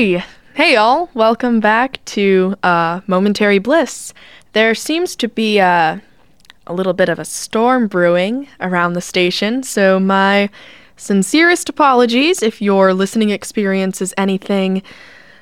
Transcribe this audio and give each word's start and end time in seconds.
Hey, 0.00 0.24
hey, 0.54 0.76
all. 0.76 1.10
Welcome 1.12 1.60
back 1.60 2.02
to 2.06 2.56
uh, 2.62 3.02
Momentary 3.06 3.58
Bliss. 3.58 4.14
There 4.54 4.74
seems 4.74 5.14
to 5.16 5.28
be 5.28 5.58
a, 5.58 6.00
a 6.66 6.72
little 6.72 6.94
bit 6.94 7.10
of 7.10 7.18
a 7.18 7.24
storm 7.26 7.86
brewing 7.86 8.48
around 8.60 8.94
the 8.94 9.02
station, 9.02 9.62
so 9.62 10.00
my 10.00 10.48
sincerest 10.96 11.68
apologies 11.68 12.42
if 12.42 12.62
your 12.62 12.94
listening 12.94 13.28
experience 13.28 14.00
is 14.00 14.14
anything 14.16 14.82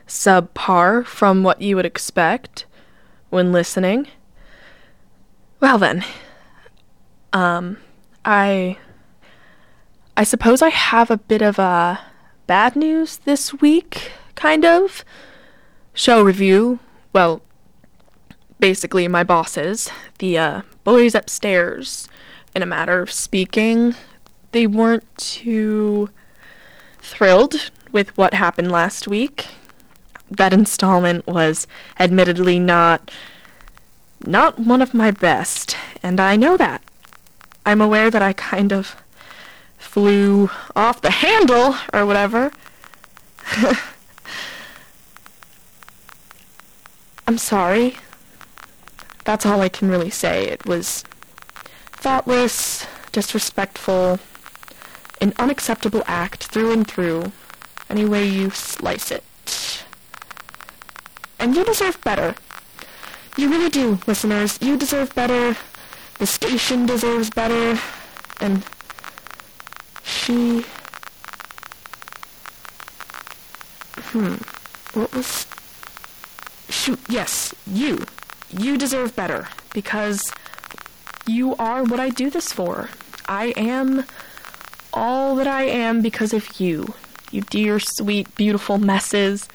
subpar 0.08 1.06
from 1.06 1.44
what 1.44 1.62
you 1.62 1.76
would 1.76 1.86
expect 1.86 2.66
when 3.30 3.52
listening. 3.52 4.08
Well, 5.60 5.78
then, 5.78 6.04
um, 7.32 7.78
I. 8.24 8.76
I 10.16 10.24
suppose 10.24 10.62
I 10.62 10.70
have 10.70 11.12
a 11.12 11.16
bit 11.16 11.42
of 11.42 11.60
a 11.60 12.00
bad 12.48 12.74
news 12.74 13.18
this 13.18 13.54
week, 13.60 14.10
kind 14.38 14.64
of. 14.64 15.04
Show 15.92 16.22
review. 16.22 16.78
Well, 17.12 17.42
basically, 18.60 19.08
my 19.08 19.24
bosses, 19.24 19.90
the 20.18 20.38
uh, 20.38 20.62
boys 20.84 21.14
upstairs, 21.14 22.08
in 22.54 22.62
a 22.62 22.66
matter 22.66 23.00
of 23.00 23.10
speaking, 23.10 23.94
they 24.52 24.66
weren't 24.66 25.04
too 25.18 26.10
thrilled 27.00 27.70
with 27.90 28.16
what 28.16 28.34
happened 28.34 28.70
last 28.70 29.08
week. 29.08 29.48
That 30.30 30.52
installment 30.52 31.26
was 31.26 31.66
admittedly 31.98 32.58
not 32.58 33.10
not 34.26 34.58
one 34.58 34.82
of 34.82 34.94
my 34.94 35.10
best, 35.10 35.76
and 36.02 36.20
I 36.20 36.36
know 36.36 36.56
that. 36.56 36.82
I'm 37.64 37.80
aware 37.80 38.10
that 38.10 38.22
I 38.22 38.32
kind 38.32 38.72
of 38.72 38.96
flew 39.78 40.50
off 40.74 41.00
the 41.00 41.10
handle 41.10 41.76
or 41.92 42.04
whatever. 42.04 42.50
I'm 47.28 47.36
sorry. 47.36 47.98
That's 49.26 49.44
all 49.44 49.60
I 49.60 49.68
can 49.68 49.90
really 49.90 50.08
say. 50.08 50.48
It 50.48 50.64
was 50.64 51.04
thoughtless, 51.92 52.86
disrespectful, 53.12 54.18
an 55.20 55.34
unacceptable 55.38 56.02
act 56.06 56.44
through 56.44 56.72
and 56.72 56.88
through, 56.88 57.32
any 57.90 58.06
way 58.06 58.26
you 58.26 58.48
slice 58.48 59.10
it. 59.10 59.22
And 61.38 61.54
you 61.54 61.66
deserve 61.66 62.00
better. 62.02 62.34
You 63.36 63.50
really 63.50 63.68
do, 63.68 63.98
listeners. 64.06 64.58
You 64.62 64.78
deserve 64.78 65.14
better. 65.14 65.54
The 66.18 66.26
station 66.26 66.86
deserves 66.86 67.28
better. 67.28 67.78
And 68.40 68.64
she... 70.02 70.64
Hmm. 74.12 74.36
What 74.98 75.14
was... 75.14 75.46
Shoot, 76.68 77.00
yes, 77.08 77.54
you. 77.66 78.04
You 78.50 78.76
deserve 78.76 79.14
better. 79.16 79.48
Because 79.74 80.32
you 81.26 81.54
are 81.56 81.84
what 81.84 82.00
I 82.00 82.08
do 82.10 82.30
this 82.30 82.52
for. 82.52 82.88
I 83.26 83.52
am 83.56 84.04
all 84.92 85.36
that 85.36 85.46
I 85.46 85.64
am 85.64 86.00
because 86.02 86.32
of 86.32 86.60
you. 86.60 86.94
You 87.30 87.42
dear, 87.42 87.78
sweet, 87.78 88.34
beautiful 88.36 88.78
messes. 88.78 89.48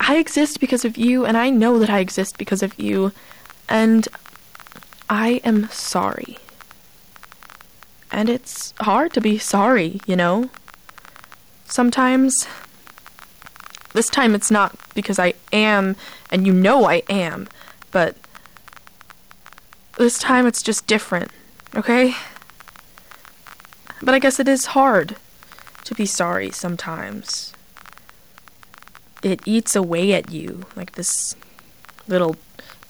I 0.00 0.16
exist 0.16 0.60
because 0.60 0.84
of 0.84 0.98
you, 0.98 1.24
and 1.24 1.36
I 1.36 1.48
know 1.48 1.78
that 1.78 1.88
I 1.88 2.00
exist 2.00 2.36
because 2.36 2.62
of 2.62 2.78
you. 2.78 3.12
And 3.68 4.06
I 5.08 5.40
am 5.44 5.68
sorry. 5.70 6.38
And 8.12 8.28
it's 8.28 8.74
hard 8.80 9.12
to 9.14 9.20
be 9.20 9.38
sorry, 9.38 10.00
you 10.06 10.16
know? 10.16 10.50
Sometimes. 11.64 12.46
This 13.94 14.10
time 14.10 14.34
it's 14.34 14.50
not 14.50 14.76
because 14.94 15.18
I 15.18 15.32
am, 15.52 15.96
and 16.30 16.46
you 16.46 16.52
know 16.52 16.84
I 16.84 17.02
am, 17.08 17.48
but. 17.90 18.16
This 19.96 20.18
time 20.18 20.44
it's 20.46 20.60
just 20.62 20.88
different, 20.88 21.30
okay? 21.76 22.14
But 24.02 24.12
I 24.12 24.18
guess 24.18 24.40
it 24.40 24.48
is 24.48 24.66
hard 24.66 25.16
to 25.84 25.94
be 25.94 26.04
sorry 26.04 26.50
sometimes. 26.50 27.54
It 29.22 29.40
eats 29.46 29.76
away 29.76 30.12
at 30.12 30.32
you 30.32 30.66
like 30.74 30.92
this 30.92 31.36
little 32.08 32.36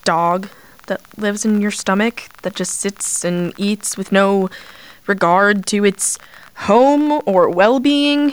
dog 0.04 0.48
that 0.86 1.02
lives 1.18 1.44
in 1.44 1.60
your 1.60 1.70
stomach 1.70 2.22
that 2.42 2.54
just 2.54 2.80
sits 2.80 3.22
and 3.24 3.52
eats 3.58 3.96
with 3.96 4.10
no 4.10 4.48
regard 5.06 5.66
to 5.66 5.84
its 5.84 6.18
home 6.54 7.20
or 7.26 7.48
well 7.50 7.80
being? 7.80 8.32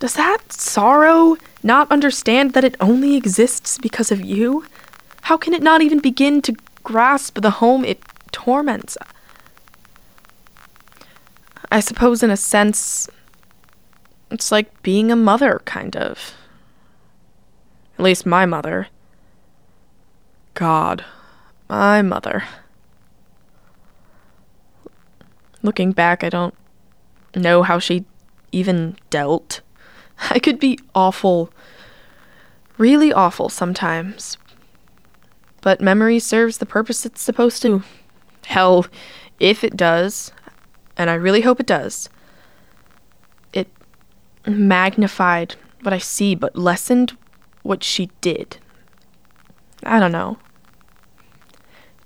Does 0.00 0.14
that 0.14 0.50
sorrow 0.50 1.36
not 1.62 1.92
understand 1.92 2.54
that 2.54 2.64
it 2.64 2.74
only 2.80 3.16
exists 3.16 3.76
because 3.76 4.10
of 4.10 4.22
you? 4.22 4.64
How 5.22 5.36
can 5.36 5.52
it 5.52 5.62
not 5.62 5.82
even 5.82 6.00
begin 6.00 6.40
to 6.42 6.56
grasp 6.82 7.38
the 7.38 7.50
home 7.50 7.84
it 7.84 8.00
torments? 8.32 8.96
I 11.70 11.80
suppose, 11.80 12.22
in 12.22 12.30
a 12.30 12.36
sense, 12.36 13.10
it's 14.30 14.50
like 14.50 14.82
being 14.82 15.12
a 15.12 15.16
mother, 15.16 15.60
kind 15.66 15.94
of. 15.94 16.32
At 17.98 18.04
least 18.04 18.24
my 18.24 18.46
mother. 18.46 18.88
God, 20.54 21.04
my 21.68 22.00
mother. 22.00 22.44
Looking 25.62 25.92
back, 25.92 26.24
I 26.24 26.30
don't 26.30 26.54
know 27.36 27.62
how 27.62 27.78
she 27.78 28.06
even 28.50 28.96
dealt. 29.10 29.60
I 30.30 30.38
could 30.38 30.60
be 30.60 30.78
awful, 30.94 31.50
really 32.78 33.12
awful 33.12 33.48
sometimes. 33.48 34.36
But 35.62 35.80
memory 35.80 36.18
serves 36.18 36.58
the 36.58 36.66
purpose 36.66 37.04
it's 37.04 37.22
supposed 37.22 37.62
to. 37.62 37.82
Hell, 38.46 38.86
if 39.38 39.62
it 39.62 39.76
does, 39.76 40.32
and 40.96 41.10
I 41.10 41.14
really 41.14 41.42
hope 41.42 41.60
it 41.60 41.66
does, 41.66 42.08
it 43.52 43.68
magnified 44.46 45.56
what 45.82 45.92
I 45.92 45.98
see 45.98 46.34
but 46.34 46.56
lessened 46.56 47.16
what 47.62 47.84
she 47.84 48.10
did. 48.20 48.58
I 49.82 50.00
don't 50.00 50.12
know. 50.12 50.38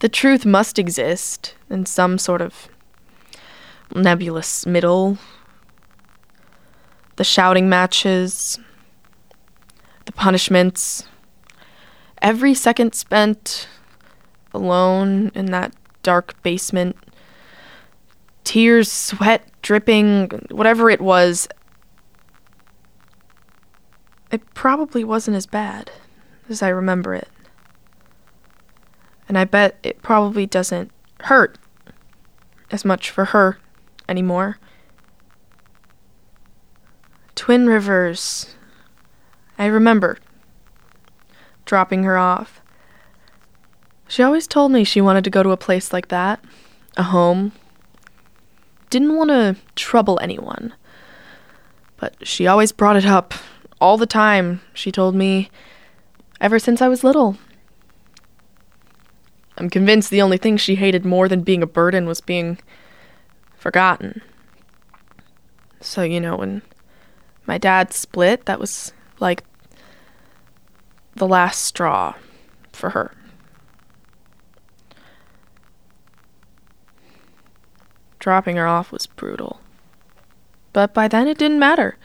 The 0.00 0.08
truth 0.08 0.44
must 0.44 0.78
exist 0.78 1.54
in 1.70 1.86
some 1.86 2.18
sort 2.18 2.42
of 2.42 2.68
nebulous 3.94 4.66
middle. 4.66 5.18
The 7.16 7.24
shouting 7.24 7.68
matches, 7.68 8.58
the 10.04 10.12
punishments, 10.12 11.04
every 12.20 12.54
second 12.54 12.94
spent 12.94 13.68
alone 14.52 15.30
in 15.34 15.46
that 15.46 15.74
dark 16.02 16.40
basement, 16.42 16.96
tears, 18.42 18.90
sweat 18.90 19.48
dripping, 19.62 20.28
whatever 20.50 20.90
it 20.90 21.00
was, 21.00 21.48
it 24.30 24.42
probably 24.54 25.04
wasn't 25.04 25.36
as 25.36 25.46
bad 25.46 25.90
as 26.48 26.62
I 26.62 26.68
remember 26.68 27.14
it. 27.14 27.28
And 29.28 29.38
I 29.38 29.44
bet 29.44 29.78
it 29.82 30.02
probably 30.02 30.46
doesn't 30.46 30.90
hurt 31.22 31.58
as 32.70 32.84
much 32.84 33.10
for 33.10 33.26
her 33.26 33.58
anymore. 34.08 34.58
Twin 37.44 37.66
Rivers. 37.66 38.54
I 39.58 39.66
remember 39.66 40.16
dropping 41.66 42.02
her 42.04 42.16
off. 42.16 42.62
She 44.08 44.22
always 44.22 44.46
told 44.46 44.72
me 44.72 44.82
she 44.82 45.02
wanted 45.02 45.24
to 45.24 45.30
go 45.30 45.42
to 45.42 45.50
a 45.50 45.58
place 45.58 45.92
like 45.92 46.08
that, 46.08 46.42
a 46.96 47.02
home. 47.02 47.52
Didn't 48.88 49.14
want 49.14 49.28
to 49.28 49.56
trouble 49.76 50.18
anyone. 50.22 50.72
But 51.98 52.16
she 52.26 52.46
always 52.46 52.72
brought 52.72 52.96
it 52.96 53.04
up 53.04 53.34
all 53.78 53.98
the 53.98 54.06
time, 54.06 54.62
she 54.72 54.90
told 54.90 55.14
me, 55.14 55.50
ever 56.40 56.58
since 56.58 56.80
I 56.80 56.88
was 56.88 57.04
little. 57.04 57.36
I'm 59.58 59.68
convinced 59.68 60.08
the 60.08 60.22
only 60.22 60.38
thing 60.38 60.56
she 60.56 60.76
hated 60.76 61.04
more 61.04 61.28
than 61.28 61.42
being 61.42 61.62
a 61.62 61.66
burden 61.66 62.06
was 62.06 62.22
being 62.22 62.58
forgotten. 63.54 64.22
So, 65.82 66.00
you 66.00 66.22
know, 66.22 66.36
when 66.36 66.62
my 67.46 67.58
dad 67.58 67.92
split, 67.92 68.46
that 68.46 68.60
was 68.60 68.92
like 69.20 69.44
the 71.14 71.26
last 71.26 71.64
straw 71.64 72.14
for 72.72 72.90
her. 72.90 73.12
Dropping 78.18 78.56
her 78.56 78.66
off 78.66 78.90
was 78.90 79.06
brutal. 79.06 79.60
But 80.72 80.94
by 80.94 81.08
then 81.08 81.28
it 81.28 81.38
didn't 81.38 81.58
matter. 81.58 81.98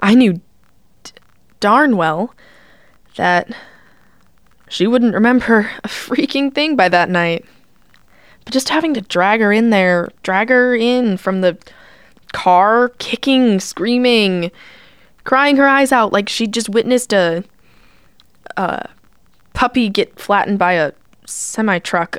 I 0.00 0.14
knew 0.14 0.34
d- 0.34 1.12
darn 1.60 1.96
well 1.96 2.34
that 3.16 3.50
she 4.68 4.86
wouldn't 4.86 5.14
remember 5.14 5.70
a 5.84 5.88
freaking 5.88 6.54
thing 6.54 6.76
by 6.76 6.88
that 6.88 7.10
night. 7.10 7.44
But 8.44 8.52
just 8.52 8.68
having 8.68 8.94
to 8.94 9.00
drag 9.00 9.40
her 9.40 9.52
in 9.52 9.70
there, 9.70 10.10
drag 10.22 10.50
her 10.50 10.74
in 10.74 11.16
from 11.16 11.40
the 11.40 11.58
car, 12.34 12.90
kicking, 12.98 13.60
screaming, 13.60 14.50
crying 15.22 15.56
her 15.56 15.68
eyes 15.68 15.92
out 15.92 16.12
like 16.12 16.28
she 16.28 16.46
just 16.46 16.68
witnessed 16.68 17.12
a, 17.14 17.44
a 18.58 18.90
puppy 19.54 19.88
get 19.88 20.18
flattened 20.18 20.58
by 20.58 20.72
a 20.72 20.92
semi 21.24 21.78
truck. 21.78 22.18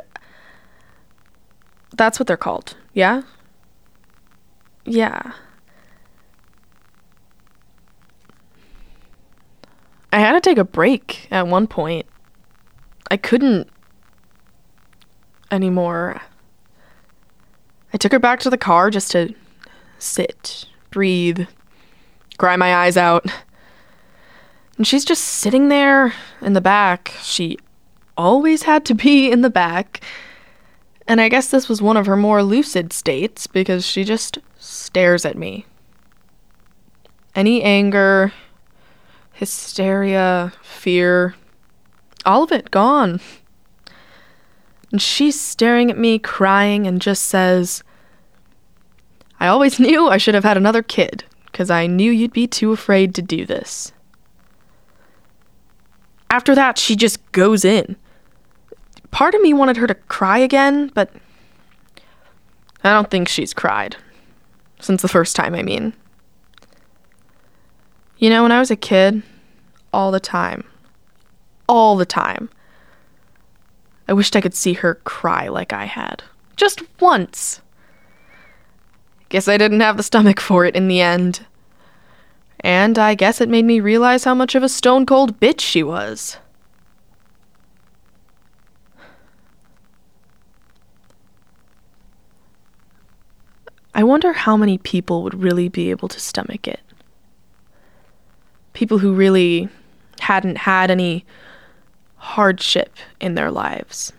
That's 1.96 2.18
what 2.18 2.28
they're 2.28 2.38
called, 2.38 2.76
yeah? 2.94 3.24
Yeah. 4.86 5.34
I 10.12 10.20
had 10.20 10.32
to 10.32 10.42
take 10.42 10.58
a 10.58 10.64
break 10.64 11.28
at 11.30 11.48
one 11.48 11.68
point. 11.68 12.06
I 13.12 13.18
couldn't 13.18 13.70
anymore. 15.52 16.22
I 17.94 17.98
took 17.98 18.14
her 18.14 18.20
back 18.20 18.40
to 18.42 18.50
the 18.50 18.58
car 18.58 18.90
just 18.90 19.12
to 19.12 19.36
sit, 19.98 20.66
breathe, 20.92 21.48
cry 22.38 22.56
my 22.56 22.76
eyes 22.76 22.98
out. 22.98 23.26
And 24.78 24.86
she's 24.86 25.06
just 25.06 25.24
sitting 25.24 25.70
there 25.70 26.14
in 26.42 26.54
the 26.54 26.62
back. 26.62 27.14
She 27.22 27.58
always 28.18 28.64
had 28.64 28.86
to 28.86 28.94
be 28.94 29.32
in 29.32 29.42
the 29.42 29.50
back. 29.50 30.02
And 31.08 31.22
I 31.22 31.30
guess 31.30 31.50
this 31.50 31.70
was 31.70 31.82
one 31.82 31.98
of 31.98 32.08
her 32.08 32.18
more 32.18 32.44
lucid 32.44 32.92
states 32.92 33.48
because 33.48 33.86
she 33.86 34.04
just 34.04 34.40
stares 34.58 35.24
at 35.26 35.38
me. 35.38 35.66
Any 37.36 37.62
anger, 37.62 38.34
hysteria, 39.34 40.54
fear, 40.62 41.36
all 42.26 42.44
of 42.44 42.52
it 42.52 42.72
gone. 42.72 43.20
And 44.92 45.02
she's 45.02 45.40
staring 45.40 45.92
at 45.92 45.98
me, 45.98 46.18
crying, 46.18 46.88
and 46.88 47.02
just 47.02 47.24
says, 47.24 47.84
I 49.40 49.48
always 49.48 49.80
knew 49.80 50.08
I 50.08 50.18
should 50.18 50.36
have 50.36 50.44
had 50.44 50.58
another 50.58 50.84
kid, 50.84 51.24
because 51.46 51.70
I 51.70 51.88
knew 51.88 52.12
you'd 52.12 52.34
be 52.34 52.48
too 52.48 52.72
afraid 52.72 53.16
to 53.16 53.22
do 53.22 53.46
this. 53.46 53.92
After 56.30 56.56
that, 56.56 56.78
she 56.78 56.96
just 56.96 57.32
goes 57.32 57.64
in. 57.64 57.96
Part 59.12 59.36
of 59.36 59.42
me 59.42 59.54
wanted 59.54 59.78
her 59.78 59.88
to 59.88 59.96
cry 59.96 60.38
again, 60.38 60.92
but 60.94 61.10
I 62.84 62.92
don't 62.92 63.10
think 63.10 63.28
she's 63.28 63.54
cried. 63.54 63.96
Since 64.80 65.02
the 65.02 65.08
first 65.08 65.36
time, 65.36 65.56
I 65.56 65.64
mean. 65.64 65.94
You 68.18 68.30
know, 68.30 68.44
when 68.44 68.52
I 68.52 68.60
was 68.60 68.70
a 68.70 68.76
kid, 68.76 69.24
all 69.94 70.12
the 70.12 70.20
time, 70.20 70.66
all 71.68 71.96
the 71.96 72.06
time, 72.06 72.50
I 74.08 74.14
wished 74.14 74.36
I 74.36 74.42
could 74.42 74.54
see 74.54 74.74
her 74.74 74.96
cry 74.96 75.48
like 75.48 75.74
I 75.74 75.86
had. 75.86 76.24
Just 76.58 76.84
once. 77.00 77.62
Guess 79.30 79.48
I 79.48 79.58
didn't 79.58 79.80
have 79.80 79.98
the 79.98 80.04
stomach 80.04 80.40
for 80.40 80.66
it 80.66 80.76
in 80.76 80.88
the 80.88 81.02
end. 81.02 81.46
And 82.60 82.98
I 82.98 83.16
guess 83.16 83.42
it 83.42 83.50
made 83.50 83.66
me 83.66 83.80
realize 83.80 84.24
how 84.24 84.34
much 84.34 84.56
of 84.56 84.64
a 84.64 84.70
stone 84.70 85.06
cold 85.06 85.40
bitch 85.40 85.62
she 85.62 85.84
was. 85.84 86.38
I 93.94 94.04
wonder 94.04 94.34
how 94.34 94.58
many 94.58 94.78
people 94.78 95.24
would 95.24 95.42
really 95.42 95.70
be 95.70 95.90
able 95.90 96.10
to 96.10 96.20
stomach 96.20 96.68
it. 96.68 96.82
People 98.74 98.98
who 99.00 99.14
really 99.14 99.70
hadn't 100.20 100.58
had 100.58 100.92
any 100.92 101.26
hardship 102.18 102.98
in 103.22 103.36
their 103.36 103.52
lives. 103.52 104.12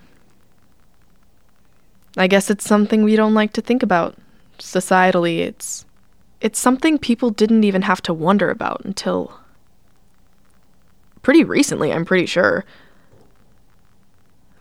I 2.17 2.27
guess 2.27 2.49
it's 2.49 2.65
something 2.65 3.03
we 3.03 3.17
don't 3.17 3.35
like 3.35 3.53
to 3.53 3.61
think 3.61 3.83
about. 3.83 4.17
Societally, 4.59 5.39
it's 5.39 5.85
it's 6.41 6.59
something 6.59 6.99
people 6.99 7.31
didn't 7.31 7.65
even 7.65 7.83
have 7.83 8.03
to 8.03 8.15
wonder 8.15 8.51
about 8.51 8.85
until 8.85 9.41
pretty 11.23 11.43
recently, 11.43 11.93
I'm 11.93 12.05
pretty 12.05 12.27
sure. 12.27 12.65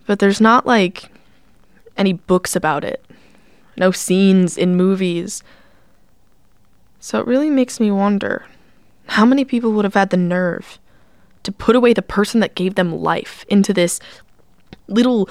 But 0.07 0.19
there's 0.19 0.41
not 0.41 0.65
like 0.65 1.09
any 1.97 2.13
books 2.13 2.55
about 2.55 2.83
it. 2.83 3.03
No 3.77 3.91
scenes 3.91 4.57
in 4.57 4.75
movies. 4.75 5.43
So 6.99 7.19
it 7.19 7.27
really 7.27 7.49
makes 7.49 7.79
me 7.79 7.91
wonder 7.91 8.45
how 9.07 9.25
many 9.25 9.45
people 9.45 9.73
would 9.73 9.85
have 9.85 9.93
had 9.93 10.09
the 10.09 10.17
nerve 10.17 10.79
to 11.43 11.51
put 11.51 11.75
away 11.75 11.93
the 11.93 12.01
person 12.01 12.39
that 12.39 12.55
gave 12.55 12.75
them 12.75 12.91
life 12.91 13.45
into 13.47 13.73
this 13.73 13.99
little 14.87 15.29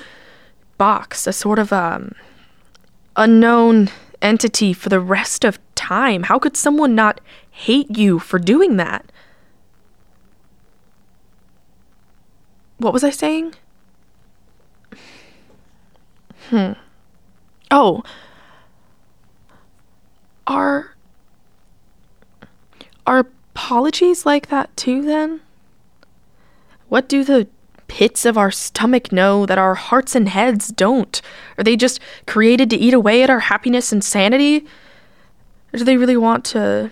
box, 0.79 1.27
a 1.27 1.33
sort 1.33 1.59
of 1.59 1.73
um, 1.73 2.13
unknown 3.17 3.91
entity 4.25 4.73
for 4.73 4.89
the 4.89 4.99
rest 4.99 5.45
of 5.45 5.59
time. 5.75 6.25
How 6.25 6.39
could 6.41 6.57
someone 6.57 6.95
not 6.95 7.21
hate 7.51 7.97
you 7.97 8.19
for 8.19 8.39
doing 8.41 8.77
that? 8.79 9.13
What 12.79 12.93
was 12.93 13.05
I 13.05 13.11
saying? 13.11 13.55
Hmm. 16.49 16.73
Oh. 17.71 18.03
Are. 20.47 20.97
Are 23.07 23.19
apologies 23.55 24.27
like 24.27 24.49
that 24.49 24.77
too, 24.77 25.03
then? 25.03 25.41
What 26.89 27.09
do 27.09 27.25
the 27.25 27.49
pits 27.95 28.25
of 28.25 28.37
our 28.37 28.51
stomach 28.51 29.13
know 29.13 29.47
that 29.47 29.57
our 29.57 29.77
hearts 29.77 30.17
and 30.17 30.29
heads 30.29 30.67
don't? 30.67 31.23
Are 31.57 31.63
they 31.63 31.77
just 31.77 32.01
created 32.27 32.69
to 32.71 32.77
eat 32.77 32.93
away 32.93 33.23
at 33.23 33.31
our 33.31 33.39
happiness 33.39 33.93
and 33.93 34.03
sanity? 34.03 34.67
Or 35.73 35.79
do 35.79 35.85
they 35.85 35.97
really 35.97 36.17
want 36.17 36.45
to 36.47 36.91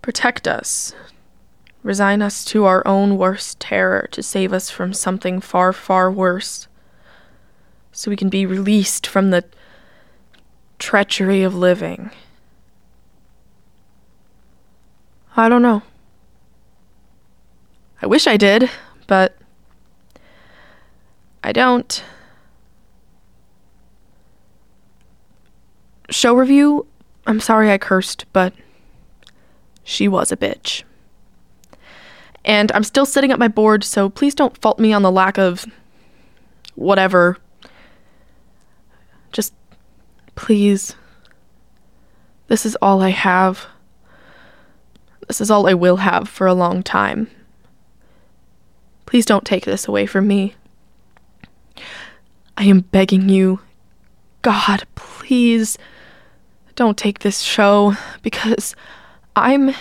protect 0.00 0.46
us? 0.46 0.94
Resign 1.82 2.22
us 2.22 2.44
to 2.44 2.66
our 2.66 2.86
own 2.86 3.18
worst 3.18 3.58
terror 3.58 4.08
to 4.12 4.22
save 4.22 4.52
us 4.52 4.70
from 4.70 4.92
something 4.92 5.40
far, 5.40 5.72
far 5.72 6.08
worse? 6.08 6.68
So 7.90 8.12
we 8.12 8.16
can 8.16 8.28
be 8.28 8.46
released 8.46 9.08
from 9.08 9.30
the 9.30 9.44
treachery 10.78 11.42
of 11.42 11.52
living. 11.52 12.12
I 15.36 15.48
don't 15.48 15.62
know. 15.62 15.82
I 18.00 18.06
wish 18.06 18.28
I 18.28 18.36
did, 18.36 18.70
but 19.06 19.36
I 21.42 21.52
don't. 21.52 22.02
Show 26.10 26.34
review, 26.34 26.86
I'm 27.26 27.40
sorry 27.40 27.70
I 27.70 27.78
cursed, 27.78 28.26
but 28.32 28.52
she 29.82 30.08
was 30.08 30.30
a 30.30 30.36
bitch. 30.36 30.82
And 32.44 32.70
I'm 32.72 32.84
still 32.84 33.06
sitting 33.06 33.32
at 33.32 33.38
my 33.38 33.48
board, 33.48 33.82
so 33.82 34.08
please 34.08 34.34
don't 34.34 34.56
fault 34.58 34.78
me 34.78 34.92
on 34.92 35.02
the 35.02 35.10
lack 35.10 35.36
of 35.36 35.66
whatever. 36.76 37.38
Just 39.32 39.52
please. 40.36 40.94
This 42.46 42.64
is 42.64 42.76
all 42.80 43.02
I 43.02 43.10
have. 43.10 43.66
This 45.26 45.40
is 45.40 45.50
all 45.50 45.68
I 45.68 45.74
will 45.74 45.96
have 45.96 46.28
for 46.28 46.46
a 46.46 46.54
long 46.54 46.84
time. 46.84 47.28
Please 49.06 49.24
don't 49.24 49.44
take 49.44 49.64
this 49.64 49.88
away 49.88 50.06
from 50.06 50.26
me. 50.26 50.54
I 52.56 52.64
am 52.64 52.80
begging 52.80 53.28
you, 53.28 53.60
God, 54.42 54.86
please 54.94 55.78
don't 56.74 56.96
take 56.96 57.20
this 57.20 57.40
show 57.40 57.94
because 58.22 58.74
I'm. 59.34 59.74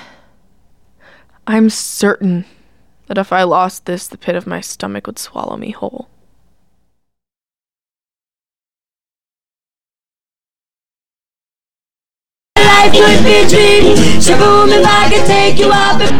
I'm 1.48 1.70
certain 1.70 2.46
that 3.06 3.20
if 3.20 3.32
I 3.32 3.44
lost 3.44 3.86
this, 3.86 4.08
the 4.08 4.18
pit 4.18 4.36
of 4.36 4.48
my 4.48 4.62
stomach 4.62 5.06
would 5.06 5.20
swallow 5.20 5.58
me 5.58 5.70
whole. 5.70 6.10
Life 12.76 12.92
could 12.92 13.24
be 13.24 13.34
a 13.40 13.48
dream. 13.48 13.96
Shaboom, 14.20 14.70
if 14.76 14.86
I 14.86 15.10
could 15.10 15.26
take 15.26 15.58
you 15.60 15.70
up 15.72 16.02
and 16.02 16.12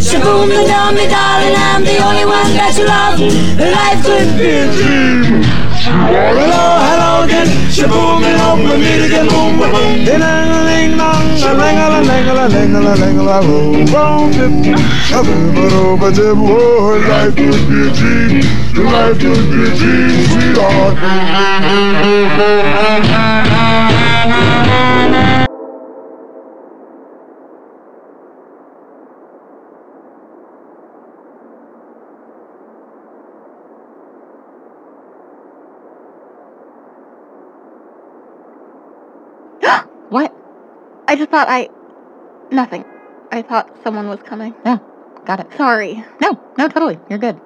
Shaboom, 0.00 0.50
and 0.50 0.66
tell 0.66 0.92
me, 0.92 1.06
darling, 1.08 1.54
I'm 1.56 1.84
the 1.84 1.98
only 2.00 2.24
one 2.24 2.48
that 2.56 2.72
you 2.78 2.86
love. 2.86 3.20
Life 3.20 4.00
could 4.04 4.30
be 4.38 4.48
a 4.62 4.66
dream. 4.72 5.44
Hello, 5.84 6.64
hello 6.88 7.24
again. 7.24 7.48
Shaboom, 7.68 8.24
and 8.24 8.38
home, 8.40 8.60
we 8.64 8.76
meet 8.80 9.04
again. 9.06 9.26
Boom, 9.28 9.58
boom, 9.58 9.70
boom. 9.70 10.04
Ding, 10.04 10.24
ding, 10.24 10.96
dong, 10.96 11.24
a 11.44 11.52
ling, 11.52 11.78
a 11.78 11.88
ling, 11.92 12.28
a 12.28 12.48
ling, 12.48 12.72
a 12.72 12.72
ling, 12.72 12.74
a 12.74 12.82
ling, 12.96 13.18
boom, 13.20 13.84
boom. 13.92 14.32
Shaboom, 15.08 15.56
over 15.74 16.10
to 16.12 16.34
boy. 16.34 17.04
Life 17.08 17.36
could 17.36 17.62
be 17.68 17.78
a 17.84 17.92
dream. 17.92 18.40
Life 18.88 19.18
could 19.20 19.44
be 19.52 19.60
a 19.64 19.76
dream, 19.76 20.24
sweetheart. 20.32 20.96
What? 40.08 40.32
I 41.08 41.16
just 41.16 41.30
thought 41.30 41.48
I. 41.48 41.68
Nothing. 42.50 42.84
I 43.30 43.42
thought 43.42 43.76
someone 43.82 44.08
was 44.08 44.20
coming. 44.22 44.54
No, 44.64 44.80
got 45.26 45.40
it. 45.40 45.48
Sorry. 45.56 46.02
No, 46.22 46.40
no, 46.56 46.68
totally. 46.68 46.98
You're 47.10 47.18
good. 47.18 47.38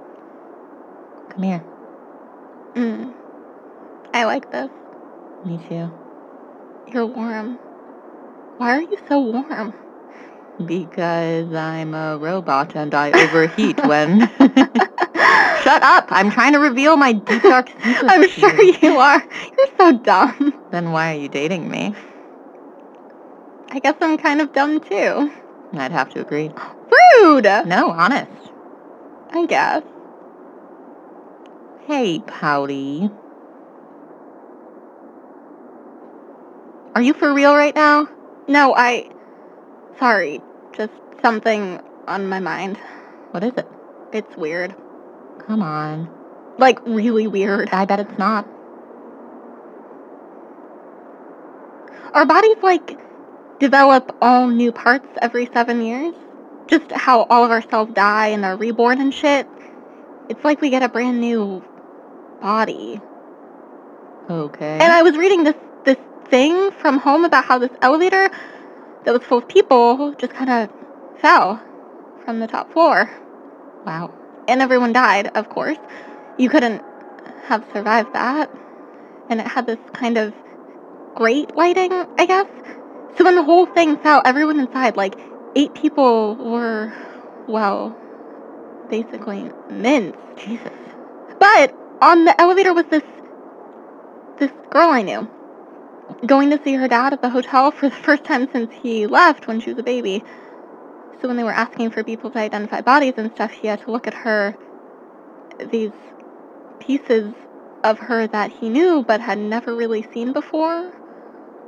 Come 1.31 1.43
here. 1.43 1.65
Mm. 2.75 3.15
I 4.15 4.25
like 4.25 4.53
this. 4.53 4.71
Me 5.45 5.59
too. 5.69 5.91
You're 6.93 7.05
warm. 7.05 7.57
Why 8.57 8.77
are 8.77 8.81
you 8.81 8.97
so 9.09 9.21
warm? 9.21 9.75
Because 10.65 11.53
I'm 11.53 11.93
a 11.93 12.17
robot 12.17 12.75
and 12.75 12.95
I 12.95 13.11
overheat 13.25 13.85
when. 13.85 14.21
Shut 15.63 15.83
up! 15.83 16.07
I'm 16.09 16.31
trying 16.31 16.55
to 16.55 16.59
reveal 16.61 16.97
my 16.97 17.13
deep 17.13 17.43
dark 17.43 17.69
secrets. 17.85 18.05
I'm 18.05 18.29
sure 18.29 18.63
you 18.63 18.97
are. 18.97 19.23
You're 19.59 19.77
so 19.77 19.99
dumb. 19.99 20.55
Then 20.71 20.93
why 20.93 21.15
are 21.15 21.19
you 21.19 21.29
dating 21.29 21.71
me? 21.71 21.95
I 23.71 23.81
guess 23.81 23.97
I'm 24.01 24.17
kind 24.17 24.41
of 24.41 24.55
dumb 24.55 24.81
too. 24.81 25.31
I'd 25.75 25.93
have 25.93 26.09
to 26.15 26.21
agree. 26.23 26.51
Rude! 27.21 27.45
No, 27.67 27.91
honest. 27.91 28.31
I 29.31 29.45
guess. 29.45 29.83
Hey, 31.87 32.21
Pouty. 32.21 33.11
Are 36.99 37.01
you 37.01 37.15
for 37.15 37.33
real 37.33 37.55
right 37.55 37.77
now? 37.77 38.09
No, 38.49 38.75
I. 38.75 39.09
Sorry. 40.01 40.41
Just 40.73 40.93
something 41.23 41.81
on 42.09 42.29
my 42.29 42.41
mind. 42.41 42.77
What 43.31 43.45
is 43.45 43.53
it? 43.57 43.69
It's 44.13 44.37
weird. 44.37 44.75
Come 45.47 45.63
on. 45.63 46.11
Like, 46.59 46.85
really 46.85 47.29
weird. 47.29 47.69
I 47.71 47.85
bet 47.85 48.01
it's 48.01 48.19
not. 48.19 48.49
Our 52.15 52.27
bodies, 52.27 52.57
like, 52.65 52.99
develop 53.61 54.17
all 54.21 54.49
new 54.49 54.73
parts 54.73 55.07
every 55.23 55.49
seven 55.53 55.81
years. 55.83 56.15
Just 56.67 56.91
how 56.91 57.27
all 57.31 57.45
of 57.45 57.53
our 57.53 57.63
cells 57.63 57.91
die 57.93 58.27
and 58.27 58.45
are 58.45 58.57
reborn 58.57 59.01
and 59.01 59.15
shit. 59.15 59.47
It's 60.29 60.43
like 60.43 60.61
we 60.61 60.69
get 60.69 60.83
a 60.83 60.89
brand 60.89 61.21
new 61.21 61.63
body. 62.43 63.01
Okay. 64.29 64.79
And 64.81 64.93
I 64.93 65.03
was 65.03 65.17
reading 65.17 65.45
this 65.45 65.55
this 65.55 65.68
thing 66.31 66.71
from 66.73 66.99
home 66.99 67.25
about 67.25 67.45
how 67.45 67.59
this 67.59 67.71
elevator 67.83 68.31
that 69.05 69.13
was 69.13 69.23
full 69.23 69.39
of 69.39 69.49
people 69.49 70.15
just 70.15 70.33
kind 70.35 70.51
of 70.51 70.71
fell 71.21 71.63
from 72.25 72.41
the 72.41 72.47
top 72.47 72.73
floor. 72.73 73.11
wow. 73.85 74.13
And 74.47 74.63
everyone 74.63 74.93
died, 74.93 75.31
of 75.35 75.49
course. 75.51 75.79
You 76.39 76.49
couldn't 76.49 76.83
have 77.45 77.65
survived 77.73 78.15
that. 78.15 78.51
And 79.29 79.41
it 79.41 79.47
had 79.47 79.67
this 79.67 79.79
kind 79.93 80.17
of 80.17 80.33
grate 81.15 81.55
lighting, 81.55 81.93
I 81.93 82.25
guess. 82.27 82.47
So 83.17 83.25
when 83.25 83.35
the 83.35 83.43
whole 83.43 83.67
thing 83.67 83.99
fell, 83.99 84.23
everyone 84.25 84.59
inside, 84.59 84.97
like 84.97 85.15
eight 85.55 85.75
people 85.75 86.37
were, 86.37 86.93
well, 87.47 87.97
basically 88.89 89.51
minced. 89.71 90.19
Jesus. 90.37 90.73
But 91.39 91.75
on 92.01 92.25
the 92.25 92.41
elevator 92.41 92.73
was 92.73 92.87
this 92.91 93.03
this 94.39 94.53
girl 94.71 94.91
I 94.91 95.03
knew 95.03 95.29
going 96.27 96.51
to 96.51 96.63
see 96.63 96.75
her 96.75 96.89
dad 96.89 97.13
at 97.13 97.23
the 97.23 97.31
hotel 97.31 97.71
for 97.79 97.89
the 97.89 97.97
first 97.97 98.25
time 98.25 98.49
since 98.51 98.73
he 98.75 99.07
left 99.07 99.47
when 99.47 99.61
she 99.61 99.71
was 99.71 99.79
a 99.79 99.83
baby. 99.83 100.25
So 101.21 101.29
when 101.29 101.37
they 101.37 101.45
were 101.45 101.51
asking 101.51 101.91
for 101.91 102.05
people 102.05 102.31
to 102.31 102.39
identify 102.39 102.81
bodies 102.81 103.15
and 103.17 103.31
stuff, 103.33 103.53
he 103.53 103.67
had 103.67 103.81
to 103.83 103.91
look 103.91 104.07
at 104.07 104.15
her 104.15 104.57
these 105.73 105.93
pieces 106.79 107.35
of 107.83 107.99
her 107.99 108.27
that 108.29 108.53
he 108.53 108.69
knew 108.69 109.03
but 109.03 109.21
had 109.21 109.39
never 109.39 109.75
really 109.75 110.07
seen 110.15 110.33
before. 110.33 110.93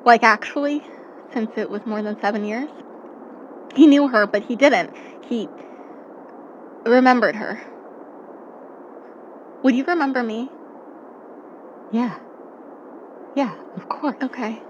Like 0.04 0.22
actually, 0.22 0.82
since 1.32 1.50
it 1.56 1.70
was 1.70 1.84
more 1.86 2.02
than 2.02 2.20
seven 2.20 2.44
years. 2.44 2.70
He 3.74 3.86
knew 3.86 4.08
her, 4.08 4.26
but 4.26 4.42
he 4.42 4.56
didn't. 4.56 4.90
He 5.28 5.48
remembered 6.84 7.36
her. 7.36 7.60
Would 9.62 9.76
you 9.76 9.84
remember 9.84 10.22
me? 10.22 10.50
Yeah. 11.92 12.18
Yeah, 13.36 13.54
of 13.76 13.88
course. 13.88 14.16
Okay. 14.22 14.60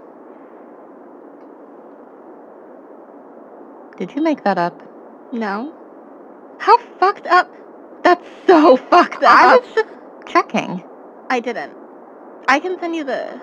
Did 3.97 4.15
you 4.15 4.21
make 4.21 4.43
that 4.43 4.57
up? 4.57 4.81
No. 5.31 5.73
How 6.59 6.77
fucked 6.99 7.27
up? 7.27 7.49
That's 8.03 8.25
so 8.47 8.77
fucked 8.89 9.23
up. 9.23 9.23
I 9.23 9.57
was 9.57 9.75
just 9.75 9.89
checking. 10.27 10.83
I 11.29 11.39
didn't. 11.39 11.73
I 12.47 12.59
can 12.59 12.79
send 12.79 12.95
you 12.95 13.03
the 13.03 13.39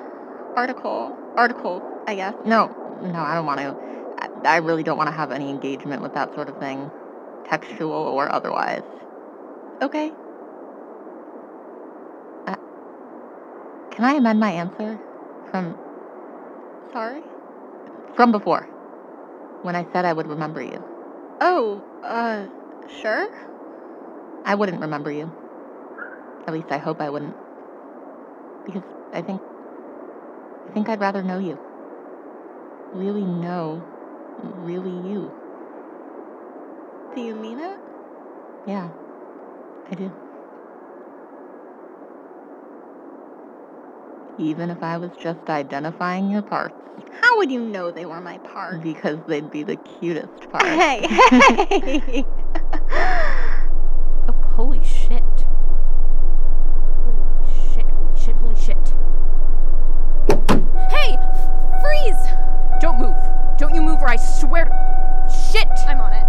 article. 0.57 1.17
Article, 1.37 1.83
I 2.07 2.15
guess. 2.15 2.35
No, 2.45 2.67
no, 3.03 3.19
I 3.21 3.35
don't 3.35 3.47
want 3.47 3.61
to. 3.61 3.77
I, 4.19 4.55
I 4.55 4.57
really 4.59 4.83
don't 4.83 4.99
want 4.99 5.09
to 5.09 5.15
have 5.15 5.31
any 5.33 5.49
engagement 5.51 6.03
with 6.03 6.15
that 6.15 6.35
sort 6.35 6.49
of 6.49 6.59
thing, 6.59 6.91
textual 7.49 7.93
or 7.93 8.31
otherwise. 8.31 8.83
Okay. 9.81 10.13
Uh, 12.47 12.57
can 13.91 14.05
I 14.05 14.15
amend 14.15 14.41
my 14.41 14.51
answer 14.51 14.99
from 15.51 15.75
Sorry. 16.93 17.23
from 18.15 18.33
before, 18.33 18.67
when 19.63 19.77
I 19.77 19.87
said 19.93 20.05
I 20.05 20.13
would 20.13 20.27
remember 20.27 20.63
you? 20.63 20.83
Oh, 21.41 21.83
uh, 22.03 22.47
sure. 23.01 23.29
I 24.45 24.55
wouldn't 24.55 24.81
remember 24.81 25.11
you. 25.11 25.31
At 26.47 26.55
least 26.55 26.71
I 26.71 26.79
hope 26.79 27.01
I 27.01 27.11
wouldn't. 27.11 27.37
Because 28.65 28.83
I 29.13 29.23
think 29.23 29.41
I 30.69 30.73
think 30.73 30.89
I'd 30.89 31.01
rather 31.01 31.23
know 31.23 31.39
you. 31.39 31.59
Really 32.95 33.25
know 33.25 33.83
really 34.63 34.91
you. 35.09 35.33
Do 37.15 37.21
you 37.21 37.35
mean 37.35 37.59
it? 37.59 37.79
Yeah. 38.67 38.89
I 39.91 39.95
do. 39.95 40.28
Even 44.39 44.71
if 44.71 44.83
I 44.83 44.97
was 44.97 45.11
just 45.21 45.49
identifying 45.49 46.31
your 46.31 46.43
parts. 46.43 46.75
How 47.21 47.37
would 47.39 47.51
you 47.51 47.61
know 47.61 47.91
they 47.91 48.07
were 48.07 48.21
my 48.21 48.39
part? 48.39 48.83
Because 48.83 49.19
they'd 49.27 49.51
be 49.51 49.63
the 49.65 49.77
cutest 49.77 50.49
parts. 50.51 50.67
Hey, 50.67 51.07
hey! 51.09 52.25
Oh, 54.29 54.35
holy 54.55 54.83
shit. 54.85 55.23
Holy 57.05 57.75
shit, 57.75 57.87
holy 57.87 58.21
shit, 58.21 58.37
holy 58.37 58.57
shit. 58.57 58.95
Hey! 60.91 61.17
f- 61.17 61.83
Freeze! 61.83 62.23
Don't 62.81 62.99
move. 63.01 63.17
Don't 63.59 63.75
you 63.75 63.83
move 63.83 64.01
or 64.01 64.09
I 64.09 64.17
swear 64.17 64.67
to. 64.67 64.71
Shit! 65.53 65.69
I'm 65.89 66.01
on 66.01 66.13
it. 66.13 66.28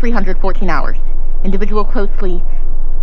Report. 0.00 0.24
0314 0.24 0.70
hours. 0.70 0.96
Individual 1.44 1.84
closely, 1.84 2.42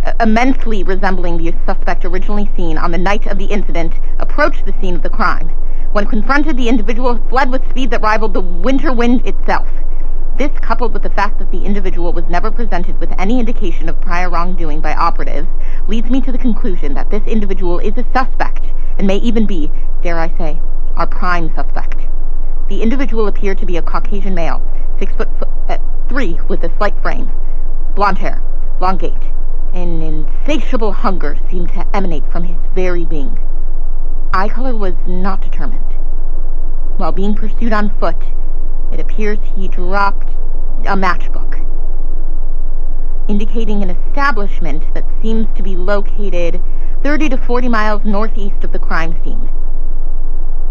uh, 0.04 0.12
immensely 0.20 0.82
resembling 0.82 1.36
the 1.36 1.54
suspect 1.66 2.04
originally 2.04 2.48
seen 2.56 2.78
on 2.78 2.90
the 2.90 2.98
night 2.98 3.26
of 3.26 3.38
the 3.38 3.46
incident 3.46 3.94
approached 4.18 4.64
the 4.66 4.74
scene 4.80 4.94
of 4.94 5.02
the 5.02 5.08
crime. 5.10 5.48
When 5.92 6.06
confronted, 6.06 6.56
the 6.56 6.68
individual 6.68 7.20
fled 7.28 7.50
with 7.50 7.68
speed 7.70 7.90
that 7.90 8.02
rivaled 8.02 8.34
the 8.34 8.40
winter 8.40 8.92
wind 8.92 9.26
itself. 9.26 9.68
This, 10.38 10.50
coupled 10.62 10.94
with 10.94 11.02
the 11.02 11.10
fact 11.10 11.38
that 11.38 11.50
the 11.50 11.64
individual 11.64 12.12
was 12.12 12.24
never 12.28 12.50
presented 12.50 12.98
with 12.98 13.12
any 13.18 13.38
indication 13.38 13.88
of 13.88 14.00
prior 14.00 14.30
wrongdoing 14.30 14.80
by 14.80 14.94
operatives, 14.94 15.48
leads 15.86 16.08
me 16.08 16.20
to 16.22 16.32
the 16.32 16.38
conclusion 16.38 16.94
that 16.94 17.10
this 17.10 17.22
individual 17.26 17.78
is 17.78 17.98
a 17.98 18.06
suspect, 18.12 18.64
and 18.98 19.06
may 19.06 19.18
even 19.18 19.46
be, 19.46 19.70
dare 20.02 20.18
I 20.18 20.28
say, 20.38 20.58
our 20.96 21.06
prime 21.06 21.54
suspect. 21.54 22.06
The 22.68 22.82
individual 22.82 23.26
appeared 23.26 23.58
to 23.58 23.66
be 23.66 23.76
a 23.76 23.82
Caucasian 23.82 24.34
male, 24.34 24.62
six 24.98 25.12
foot 25.12 25.28
uh, 25.68 25.78
three 26.10 26.40
with 26.48 26.64
a 26.64 26.76
slight 26.76 27.00
frame, 27.02 27.30
blonde 27.94 28.18
hair, 28.18 28.42
long 28.80 28.96
gait. 28.96 29.22
An 29.72 30.02
insatiable 30.02 30.90
hunger 30.90 31.38
seemed 31.48 31.68
to 31.68 31.86
emanate 31.96 32.26
from 32.32 32.42
his 32.42 32.58
very 32.74 33.04
being. 33.04 33.38
Eye 34.34 34.48
color 34.48 34.74
was 34.74 34.94
not 35.06 35.40
determined. 35.40 35.94
While 36.96 37.12
being 37.12 37.36
pursued 37.36 37.72
on 37.72 37.96
foot, 38.00 38.20
it 38.92 38.98
appears 38.98 39.38
he 39.54 39.68
dropped 39.68 40.30
a 40.84 40.96
matchbook, 40.96 41.64
indicating 43.28 43.84
an 43.84 43.90
establishment 43.90 44.92
that 44.94 45.06
seems 45.22 45.46
to 45.56 45.62
be 45.62 45.76
located 45.76 46.60
30 47.04 47.28
to 47.28 47.36
40 47.36 47.68
miles 47.68 48.02
northeast 48.04 48.64
of 48.64 48.72
the 48.72 48.80
crime 48.80 49.14
scene. 49.22 49.48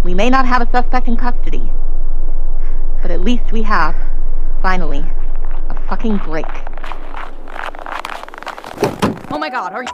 We 0.03 0.13
may 0.13 0.29
not 0.29 0.45
have 0.45 0.61
a 0.61 0.69
suspect 0.69 1.07
in 1.07 1.15
custody, 1.15 1.71
but 3.01 3.09
at 3.09 3.21
least 3.21 3.53
we 3.53 3.61
have, 3.61 3.95
finally, 4.61 5.05
fucking 5.89 6.17
break. 6.17 6.45
Oh 9.31 9.39
my 9.39 9.49
god, 9.49 9.73
are 9.73 9.81
you. 9.81 9.89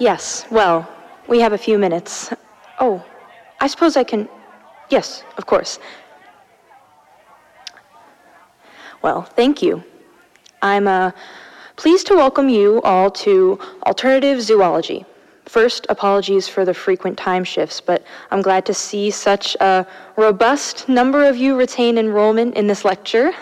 Yes, 0.00 0.44
well, 0.50 0.88
we 1.28 1.38
have 1.38 1.52
a 1.52 1.58
few 1.58 1.78
minutes. 1.78 2.34
Oh, 2.80 3.04
I 3.60 3.68
suppose 3.68 3.96
I 3.96 4.02
can. 4.02 4.28
Yes, 4.90 5.22
of 5.36 5.46
course. 5.46 5.78
Well, 9.02 9.22
thank 9.22 9.62
you. 9.62 9.82
I'm 10.62 10.86
uh, 10.86 11.10
pleased 11.74 12.06
to 12.06 12.14
welcome 12.14 12.48
you 12.48 12.80
all 12.82 13.10
to 13.10 13.58
Alternative 13.84 14.40
Zoology. 14.40 15.04
First, 15.44 15.86
apologies 15.88 16.46
for 16.46 16.64
the 16.64 16.72
frequent 16.72 17.18
time 17.18 17.42
shifts, 17.42 17.80
but 17.80 18.04
I'm 18.30 18.42
glad 18.42 18.64
to 18.66 18.74
see 18.74 19.10
such 19.10 19.56
a 19.56 19.84
robust 20.16 20.88
number 20.88 21.24
of 21.24 21.36
you 21.36 21.58
retain 21.58 21.98
enrollment 21.98 22.54
in 22.54 22.68
this 22.68 22.84
lecture. 22.84 23.32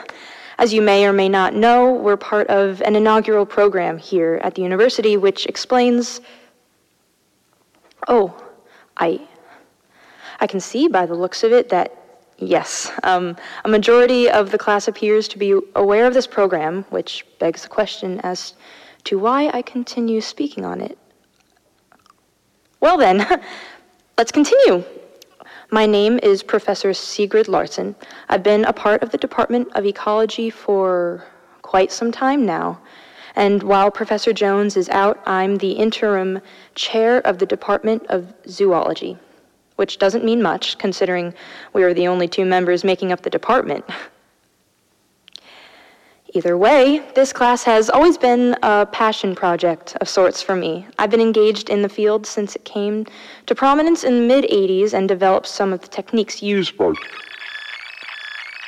As 0.56 0.72
you 0.72 0.80
may 0.80 1.04
or 1.04 1.12
may 1.12 1.28
not 1.28 1.54
know, 1.54 1.92
we're 1.92 2.16
part 2.16 2.46
of 2.46 2.80
an 2.80 2.96
inaugural 2.96 3.44
program 3.44 3.98
here 3.98 4.40
at 4.42 4.54
the 4.54 4.62
university 4.62 5.18
which 5.18 5.44
explains. 5.44 6.22
Oh, 8.08 8.34
I. 8.96 9.20
I 10.40 10.46
can 10.46 10.60
see 10.60 10.88
by 10.88 11.04
the 11.04 11.14
looks 11.14 11.44
of 11.44 11.52
it 11.52 11.68
that, 11.68 11.99
yes, 12.40 12.90
um, 13.02 13.36
a 13.64 13.68
majority 13.68 14.28
of 14.30 14.50
the 14.50 14.58
class 14.58 14.88
appears 14.88 15.28
to 15.28 15.38
be 15.38 15.58
aware 15.76 16.06
of 16.06 16.14
this 16.14 16.26
program, 16.26 16.84
which 16.90 17.26
begs 17.38 17.62
the 17.62 17.68
question 17.68 18.20
as 18.20 18.54
to 19.04 19.18
why 19.18 19.48
I 19.48 19.62
continue 19.62 20.20
speaking 20.20 20.64
on 20.64 20.80
it. 20.80 20.98
Well, 22.80 22.96
then, 22.96 23.42
let's 24.18 24.32
continue. 24.32 24.84
My 25.70 25.86
name 25.86 26.18
is 26.22 26.42
Professor 26.42 26.92
Sigrid 26.92 27.46
Larsen. 27.46 27.94
I've 28.28 28.42
been 28.42 28.64
a 28.64 28.72
part 28.72 29.02
of 29.02 29.10
the 29.10 29.18
Department 29.18 29.68
of 29.74 29.86
Ecology 29.86 30.50
for 30.50 31.24
quite 31.62 31.92
some 31.92 32.10
time 32.10 32.44
now. 32.44 32.80
And 33.36 33.62
while 33.62 33.90
Professor 33.90 34.32
Jones 34.32 34.76
is 34.76 34.88
out, 34.88 35.20
I'm 35.26 35.56
the 35.56 35.72
interim 35.72 36.40
chair 36.74 37.18
of 37.18 37.38
the 37.38 37.46
Department 37.46 38.04
of 38.08 38.34
Zoology, 38.48 39.16
which 39.80 39.96
doesn't 39.96 40.22
mean 40.22 40.42
much 40.42 40.76
considering 40.76 41.32
we 41.72 41.82
are 41.82 41.94
the 41.94 42.06
only 42.06 42.28
two 42.28 42.44
members 42.44 42.84
making 42.84 43.12
up 43.12 43.22
the 43.22 43.30
department. 43.30 43.82
Either 46.34 46.58
way, 46.58 47.02
this 47.14 47.32
class 47.32 47.62
has 47.64 47.88
always 47.88 48.18
been 48.18 48.54
a 48.62 48.84
passion 48.84 49.34
project 49.34 49.96
of 50.02 50.06
sorts 50.06 50.42
for 50.42 50.54
me. 50.54 50.86
I've 50.98 51.08
been 51.08 51.22
engaged 51.22 51.70
in 51.70 51.80
the 51.80 51.88
field 51.88 52.26
since 52.26 52.54
it 52.54 52.66
came 52.66 53.06
to 53.46 53.54
prominence 53.54 54.04
in 54.04 54.16
the 54.16 54.26
mid 54.34 54.44
80s 54.50 54.92
and 54.92 55.08
developed 55.08 55.46
some 55.46 55.72
of 55.72 55.80
the 55.80 55.88
techniques 55.88 56.42
used 56.42 56.76
by. 56.76 56.92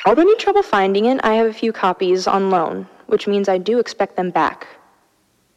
Have 0.06 0.18
any 0.18 0.34
trouble 0.36 0.62
finding 0.62 1.04
it? 1.04 1.20
I 1.22 1.34
have 1.34 1.46
a 1.46 1.52
few 1.52 1.72
copies 1.72 2.26
on 2.26 2.48
loan, 2.48 2.88
which 3.06 3.26
means 3.26 3.50
I 3.50 3.58
do 3.58 3.78
expect 3.78 4.16
them 4.16 4.30
back. 4.30 4.66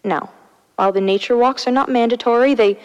Now, 0.04 0.30
while 0.76 0.92
the 0.92 1.00
nature 1.00 1.38
walks 1.38 1.66
are 1.66 1.72
not 1.80 1.88
mandatory, 1.88 2.56
they 2.56 2.78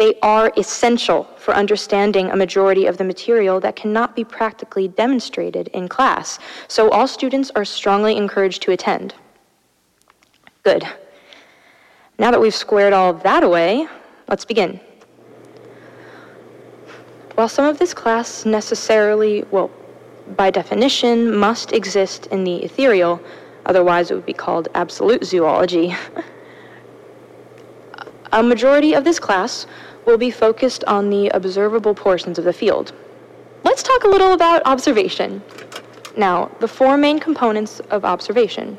they 0.00 0.14
are 0.22 0.50
essential 0.56 1.24
for 1.36 1.52
understanding 1.54 2.30
a 2.30 2.36
majority 2.36 2.86
of 2.86 2.96
the 2.96 3.04
material 3.04 3.60
that 3.60 3.76
cannot 3.76 4.16
be 4.16 4.24
practically 4.24 4.88
demonstrated 4.88 5.68
in 5.74 5.86
class, 5.88 6.38
so 6.68 6.88
all 6.88 7.06
students 7.06 7.50
are 7.54 7.66
strongly 7.66 8.16
encouraged 8.16 8.62
to 8.62 8.70
attend. 8.72 9.14
Good. 10.62 10.84
Now 12.18 12.30
that 12.30 12.40
we've 12.40 12.54
squared 12.54 12.94
all 12.94 13.10
of 13.10 13.22
that 13.24 13.42
away, 13.42 13.88
let's 14.26 14.46
begin. 14.46 14.80
While 17.34 17.50
some 17.50 17.66
of 17.66 17.78
this 17.78 17.92
class 17.92 18.46
necessarily, 18.46 19.44
well, 19.50 19.70
by 20.34 20.50
definition, 20.50 21.36
must 21.36 21.72
exist 21.72 22.24
in 22.28 22.44
the 22.44 22.64
ethereal, 22.64 23.20
otherwise 23.66 24.10
it 24.10 24.14
would 24.14 24.24
be 24.24 24.32
called 24.32 24.68
absolute 24.74 25.24
zoology, 25.24 25.94
a 28.32 28.42
majority 28.42 28.94
of 28.94 29.04
this 29.04 29.18
class 29.18 29.66
will 30.06 30.18
be 30.18 30.30
focused 30.30 30.84
on 30.84 31.10
the 31.10 31.28
observable 31.28 31.94
portions 31.94 32.38
of 32.38 32.44
the 32.44 32.52
field. 32.52 32.92
Let's 33.64 33.82
talk 33.82 34.04
a 34.04 34.08
little 34.08 34.32
about 34.32 34.62
observation. 34.64 35.42
Now, 36.16 36.50
the 36.60 36.68
four 36.68 36.96
main 36.96 37.18
components 37.18 37.80
of 37.90 38.04
observation 38.04 38.78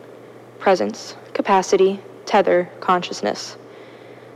presence, 0.59 1.15
capacity, 1.33 1.99
tether, 2.25 2.69
consciousness. 2.79 3.57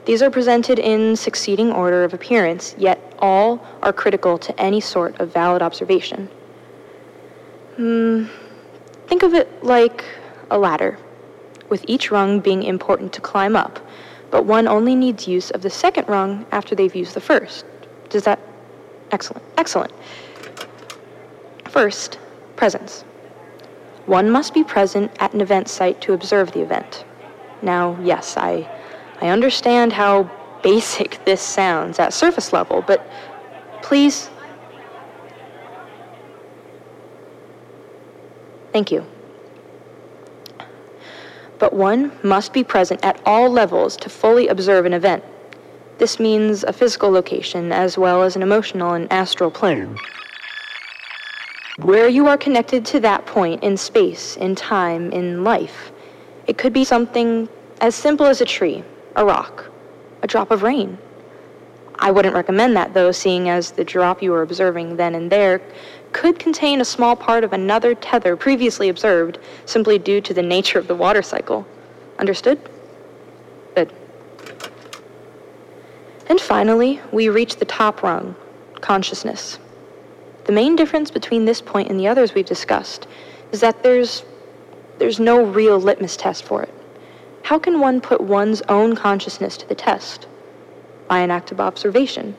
These 0.06 0.24
are 0.24 0.32
presented 0.32 0.80
in 0.80 1.16
succeeding 1.16 1.72
order 1.72 2.04
of 2.04 2.14
appearance, 2.14 2.74
yet 2.80 3.14
all 3.20 3.66
are 3.84 3.94
critical 3.94 4.38
to 4.40 4.60
any 4.60 4.82
sort 4.82 5.20
of 5.20 5.32
valid 5.32 5.62
observation. 5.62 6.28
Hmm, 7.76 8.26
think 9.08 9.22
of 9.22 9.34
it 9.34 9.64
like 9.64 10.04
a 10.50 10.58
ladder, 10.58 10.98
with 11.70 11.86
each 11.88 12.10
rung 12.10 12.40
being 12.40 12.64
important 12.64 13.14
to 13.14 13.22
climb 13.22 13.56
up 13.56 13.85
but 14.36 14.44
one 14.44 14.68
only 14.68 14.96
needs 14.96 15.30
use 15.30 15.50
of 15.52 15.62
the 15.62 15.70
second 15.70 16.10
rung 16.10 16.46
after 16.52 16.76
they've 16.76 16.94
used 16.94 17.14
the 17.14 17.22
first. 17.22 17.64
Does 18.10 18.24
that? 18.24 18.38
Excellent. 19.12 19.42
Excellent. 19.58 19.94
First, 21.70 22.20
presence. 22.58 23.06
One 24.08 24.30
must 24.30 24.54
be 24.54 24.62
present 24.62 25.10
at 25.22 25.34
an 25.34 25.40
event 25.40 25.70
site 25.70 26.02
to 26.02 26.12
observe 26.12 26.52
the 26.52 26.60
event. 26.60 27.06
Now, 27.62 27.98
yes, 28.04 28.36
I, 28.36 28.70
I 29.22 29.30
understand 29.30 29.94
how 29.94 30.30
basic 30.62 31.18
this 31.26 31.42
sounds 31.42 31.98
at 31.98 32.14
surface 32.14 32.52
level, 32.52 32.84
but 32.86 33.10
please. 33.82 34.30
Thank 38.74 38.92
you 38.92 39.06
but 41.66 41.74
one 41.74 42.12
must 42.22 42.54
be 42.54 42.64
present 42.64 43.04
at 43.04 43.20
all 43.26 43.50
levels 43.50 43.98
to 43.98 44.08
fully 44.08 44.48
observe 44.50 44.86
an 44.86 44.94
event. 44.94 45.24
This 45.98 46.20
means 46.20 46.64
a 46.64 46.72
physical 46.72 47.10
location 47.10 47.72
as 47.72 47.98
well 47.98 48.22
as 48.22 48.36
an 48.36 48.44
emotional 48.44 48.94
and 48.94 49.12
astral 49.12 49.50
plane. 49.50 49.98
Where 51.78 52.08
you 52.08 52.28
are 52.28 52.38
connected 52.38 52.86
to 52.86 53.00
that 53.00 53.26
point 53.26 53.64
in 53.64 53.78
space, 53.78 54.38
in 54.38 54.54
time, 54.54 55.12
in 55.12 55.44
life. 55.44 55.92
It 56.46 56.60
could 56.60 56.72
be 56.72 56.84
something 56.84 57.50
as 57.82 57.96
simple 57.96 58.28
as 58.28 58.42
a 58.42 58.46
tree, 58.46 58.84
a 59.16 59.26
rock, 59.26 59.66
a 60.22 60.28
drop 60.28 60.52
of 60.52 60.62
rain. 60.62 61.00
I 61.98 62.12
wouldn't 62.12 62.36
recommend 62.36 62.76
that 62.76 62.94
though, 62.94 63.12
seeing 63.12 63.50
as 63.50 63.72
the 63.72 63.84
drop 63.84 64.22
you 64.22 64.36
are 64.36 64.44
observing 64.44 64.98
then 64.98 65.16
and 65.16 65.32
there 65.32 65.64
could 66.16 66.40
contain 66.40 66.80
a 66.80 66.86
small 66.86 67.14
part 67.14 67.44
of 67.44 67.52
another 67.52 67.94
tether 67.94 68.38
previously 68.38 68.88
observed 68.88 69.38
simply 69.66 70.00
due 70.00 70.22
to 70.22 70.34
the 70.34 70.42
nature 70.42 70.80
of 70.80 70.88
the 70.88 70.96
water 70.96 71.22
cycle. 71.22 71.68
Understood? 72.20 72.58
Good. 73.76 73.92
And 76.30 76.40
finally, 76.40 77.02
we 77.12 77.28
reach 77.28 77.58
the 77.58 77.66
top 77.66 78.02
rung 78.02 78.34
consciousness. 78.80 79.60
The 80.46 80.54
main 80.54 80.78
difference 80.78 81.12
between 81.12 81.44
this 81.44 81.60
point 81.60 81.90
and 81.90 82.00
the 82.00 82.08
others 82.08 82.34
we've 82.34 82.46
discussed 82.46 83.08
is 83.52 83.60
that 83.60 83.84
there's, 83.84 84.24
there's 85.00 85.20
no 85.20 85.44
real 85.44 85.78
litmus 85.78 86.16
test 86.16 86.46
for 86.46 86.64
it. 86.64 86.74
How 87.44 87.60
can 87.60 87.82
one 87.82 88.00
put 88.00 88.22
one's 88.22 88.62
own 88.70 88.96
consciousness 88.96 89.58
to 89.58 89.68
the 89.68 89.76
test? 89.76 90.28
By 91.10 91.20
an 91.20 91.30
act 91.30 91.52
of 91.52 91.60
observation. 91.60 92.38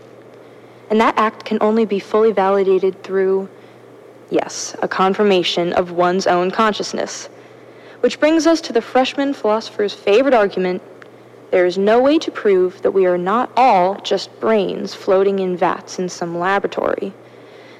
And 0.89 0.99
that 1.03 1.19
act 1.19 1.45
can 1.45 1.59
only 1.61 1.85
be 1.85 1.99
fully 1.99 2.33
validated 2.33 3.03
through 3.03 3.51
Yes, 4.31 4.75
a 4.83 4.89
confirmation 4.89 5.73
of 5.73 5.93
one's 5.93 6.27
own 6.27 6.51
consciousness. 6.51 7.29
Which 8.01 8.21
brings 8.21 8.47
us 8.47 8.61
to 8.63 8.73
the 8.73 8.83
freshman 8.83 9.35
philosopher's 9.35 9.95
favorite 9.95 10.35
argument 10.35 10.83
there 11.51 11.65
is 11.65 11.79
no 11.79 12.01
way 12.01 12.19
to 12.19 12.31
prove 12.31 12.83
that 12.83 12.91
we 12.91 13.07
are 13.07 13.17
not 13.17 13.53
all 13.57 13.95
just 14.01 14.41
brains 14.41 14.95
floating 14.95 15.39
in 15.39 15.57
vats 15.57 15.99
in 15.99 16.09
some 16.09 16.39
laboratory. 16.39 17.13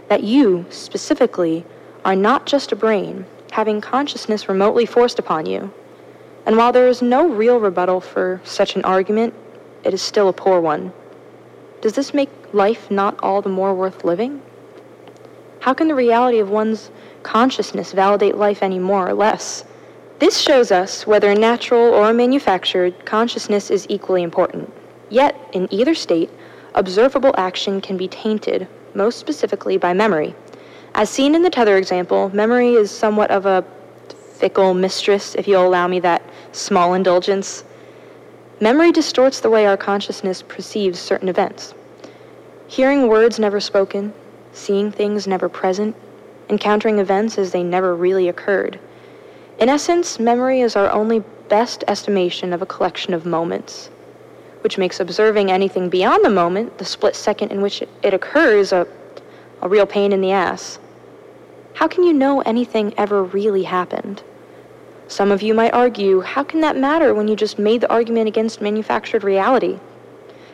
That 0.09 0.23
you, 0.23 0.67
specifically, 0.71 1.65
are 2.05 2.15
not 2.15 2.47
just 2.47 2.71
a 2.71 2.77
brain, 2.77 3.27
having 3.51 3.81
consciousness 3.81 4.49
remotely 4.49 4.87
forced 4.87 5.19
upon 5.19 5.47
you. 5.47 5.73
And 6.47 6.57
while 6.57 6.71
there 6.71 6.87
is 6.87 7.03
no 7.03 7.29
real 7.29 7.59
rebuttal 7.59 8.01
for 8.01 8.41
such 8.45 8.77
an 8.77 8.85
argument, 8.85 9.35
it 9.83 9.93
is 9.93 10.01
still 10.01 10.29
a 10.29 10.33
poor 10.33 10.61
one. 10.61 10.93
Does 11.81 11.95
this 11.95 12.15
make 12.15 12.31
life 12.53 12.89
not 12.89 13.19
all 13.21 13.43
the 13.43 13.49
more 13.49 13.75
worth 13.75 14.05
living? 14.05 14.43
How 15.67 15.75
can 15.75 15.89
the 15.89 15.97
reality 15.97 16.39
of 16.39 16.49
one's 16.49 16.93
consciousness 17.25 17.91
validate 17.91 18.37
life 18.37 18.63
any 18.63 18.79
more 18.79 19.09
or 19.09 19.15
less? 19.15 19.65
This 20.21 20.39
shows 20.39 20.71
us 20.71 21.09
whether 21.09 21.35
natural 21.35 21.93
or 21.93 22.13
manufactured 22.13 23.05
consciousness 23.05 23.69
is 23.69 23.85
equally 23.89 24.23
important. 24.23 24.73
Yet, 25.11 25.35
in 25.53 25.67
either 25.73 25.93
state, 25.97 26.31
observable 26.77 27.35
action 27.37 27.81
can 27.81 27.97
be 27.97 28.07
tainted, 28.07 28.69
most 28.95 29.19
specifically 29.19 29.77
by 29.77 29.93
memory. 29.93 30.37
As 30.95 31.11
seen 31.11 31.35
in 31.35 31.43
the 31.43 31.51
tether 31.51 31.77
example, 31.77 32.31
memory 32.33 32.75
is 32.75 32.89
somewhat 32.89 33.33
of 33.33 33.45
a 33.45 33.65
fickle 34.35 34.73
mistress, 34.73 35.35
if 35.35 35.49
you'll 35.49 35.67
allow 35.67 35.89
me 35.89 35.99
that 35.99 36.23
small 36.53 36.95
indulgence. 36.95 37.65
Memory 38.61 38.93
distorts 38.93 39.41
the 39.41 39.51
way 39.51 39.67
our 39.67 39.77
consciousness 39.77 40.43
perceives 40.43 41.01
certain 41.01 41.29
events. 41.29 41.75
Hearing 42.69 43.09
words 43.09 43.41
never 43.41 43.59
spoken, 43.59 44.13
seeing 44.57 44.91
things 44.91 45.27
never 45.27 45.49
present, 45.49 45.95
encountering 46.49 46.99
events 46.99 47.39
as 47.39 47.53
they 47.53 47.63
never 47.63 47.95
really 47.95 48.29
occurred. 48.29 48.79
In 49.59 49.69
essence, 49.69 50.19
memory 50.19 50.61
is 50.61 50.77
our 50.77 50.91
only 50.91 51.23
best 51.49 51.85
estimation 51.87 52.53
of 52.53 52.63
a 52.63 52.67
collection 52.67 53.15
of 53.15 53.27
moments, 53.27 53.91
which 54.63 54.79
makes 54.79 54.99
observing 54.99 55.51
anything 55.51 55.89
beyond 55.89 56.25
the 56.25 56.31
moment, 56.31 56.79
the 56.79 56.85
split 56.85 57.15
second 57.15 57.53
in 57.53 57.63
which 57.63 57.83
it 58.03 58.15
occurs, 58.15 58.73
a, 58.73 58.87
a 59.63 59.69
real 59.69 59.87
pain 59.87 60.13
in 60.13 60.21
the 60.21 60.33
ass. 60.33 60.79
How 61.75 61.87
can 61.87 62.05
you 62.05 62.13
know 62.13 62.41
anything 62.41 62.95
ever 62.97 63.23
really 63.23 63.65
happened? 63.65 64.23
Some 65.09 65.31
of 65.31 65.43
you 65.43 65.55
might 65.55 65.73
argue, 65.73 66.21
how 66.21 66.43
can 66.43 66.61
that 66.63 66.77
matter 66.77 67.15
when 67.15 67.29
you 67.29 67.37
just 67.37 67.59
made 67.59 67.83
the 67.83 67.93
argument 67.93 68.27
against 68.29 68.61
manufactured 68.61 69.23
reality? 69.23 69.79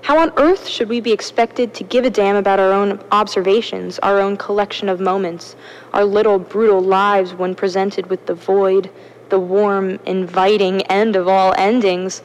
How 0.03 0.19
on 0.19 0.33
earth 0.37 0.67
should 0.67 0.89
we 0.89 1.01
be 1.01 1.13
expected 1.13 1.75
to 1.75 1.85
give 1.85 2.05
a 2.05 2.11
damn 2.11 2.35
about 2.35 2.59
our 2.59 2.73
own 2.73 3.01
observations, 3.13 4.01
our 4.01 4.19
own 4.21 4.37
collection 4.37 4.89
of 4.89 4.99
moments, 4.99 5.55
our 5.93 6.05
little 6.05 6.41
brutal 6.41 6.81
lives 6.81 7.35
when 7.35 7.55
presented 7.55 8.09
with 8.09 8.27
the 8.27 8.35
void, 8.35 8.91
the 9.29 9.39
warm, 9.39 10.01
inviting 10.05 10.83
end 10.83 11.15
of 11.15 11.29
all 11.29 11.55
endings, 11.57 12.21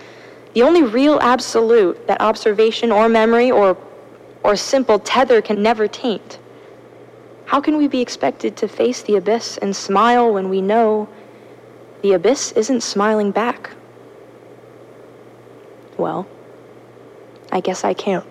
the 0.55 0.63
only 0.63 0.81
real 0.81 1.19
absolute 1.21 2.07
that 2.07 2.19
observation 2.19 2.91
or 2.91 3.07
memory 3.07 3.51
or, 3.51 3.77
or 4.41 4.55
simple 4.55 4.97
tether 4.97 5.39
can 5.39 5.61
never 5.61 5.87
taint? 5.87 6.39
How 7.45 7.61
can 7.61 7.77
we 7.77 7.87
be 7.87 8.01
expected 8.01 8.57
to 8.57 8.67
face 8.67 9.03
the 9.03 9.17
abyss 9.17 9.59
and 9.59 9.75
smile 9.75 10.33
when 10.33 10.49
we 10.49 10.61
know 10.61 11.07
the 12.01 12.13
abyss 12.13 12.53
isn't 12.53 12.81
smiling 12.81 13.29
back? 13.29 13.69
Well, 15.95 16.27
I 17.57 17.59
guess 17.59 17.83
I 17.83 17.95
can't. 17.95 18.23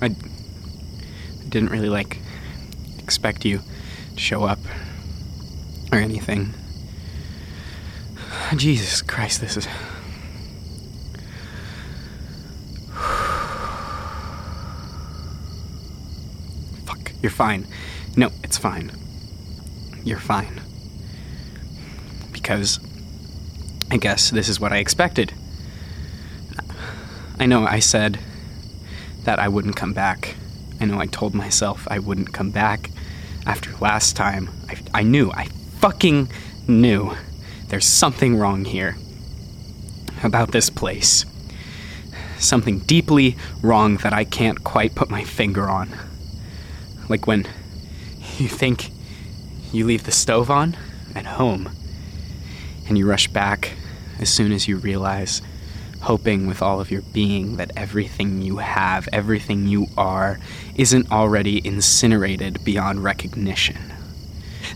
I 0.00 0.14
didn't 1.48 1.70
really 1.70 1.88
like 1.88 2.20
expect 3.02 3.44
you 3.44 3.60
to 4.14 4.20
show 4.20 4.44
up 4.44 4.60
or 5.92 5.98
anything. 5.98 6.52
Jesus 8.54 9.02
Christ, 9.02 9.40
this 9.40 9.56
is 9.56 9.66
Fuck, 16.84 17.12
you're 17.22 17.30
fine. 17.30 17.66
No, 18.16 18.30
it's 18.42 18.56
fine. 18.56 18.92
You're 20.04 20.18
fine. 20.18 20.60
Because 22.32 22.78
I 23.90 23.96
guess 23.96 24.30
this 24.30 24.48
is 24.48 24.60
what 24.60 24.72
I 24.72 24.78
expected. 24.78 25.32
I 27.38 27.46
know 27.46 27.66
I 27.66 27.80
said 27.80 28.18
that 29.24 29.38
I 29.38 29.48
wouldn't 29.48 29.76
come 29.76 29.92
back. 29.92 30.36
I 30.80 30.84
know 30.84 31.00
I 31.00 31.06
told 31.06 31.34
myself 31.34 31.86
I 31.90 31.98
wouldn't 31.98 32.32
come 32.32 32.50
back 32.50 32.90
after 33.44 33.72
last 33.80 34.16
time. 34.16 34.48
I, 34.68 35.00
I 35.00 35.02
knew, 35.02 35.30
I 35.32 35.48
fucking 35.86 36.28
knew 36.66 37.14
there's 37.68 37.86
something 37.86 38.36
wrong 38.36 38.64
here 38.64 38.96
about 40.24 40.50
this 40.50 40.68
place. 40.68 41.24
Something 42.40 42.80
deeply 42.80 43.36
wrong 43.62 43.98
that 43.98 44.12
I 44.12 44.24
can't 44.24 44.64
quite 44.64 44.96
put 44.96 45.10
my 45.10 45.22
finger 45.22 45.68
on. 45.68 45.96
Like 47.08 47.28
when 47.28 47.46
you 48.36 48.48
think 48.48 48.90
you 49.72 49.86
leave 49.86 50.02
the 50.02 50.10
stove 50.10 50.50
on 50.50 50.76
at 51.14 51.24
home 51.24 51.70
and 52.88 52.98
you 52.98 53.08
rush 53.08 53.28
back 53.28 53.74
as 54.18 54.28
soon 54.28 54.50
as 54.50 54.66
you 54.66 54.78
realize 54.78 55.40
hoping 56.00 56.48
with 56.48 56.62
all 56.62 56.80
of 56.80 56.90
your 56.90 57.02
being 57.02 57.58
that 57.58 57.70
everything 57.76 58.42
you 58.42 58.56
have, 58.56 59.08
everything 59.12 59.68
you 59.68 59.86
are, 59.96 60.40
isn't 60.74 61.12
already 61.12 61.64
incinerated 61.64 62.64
beyond 62.64 63.04
recognition. 63.04 63.95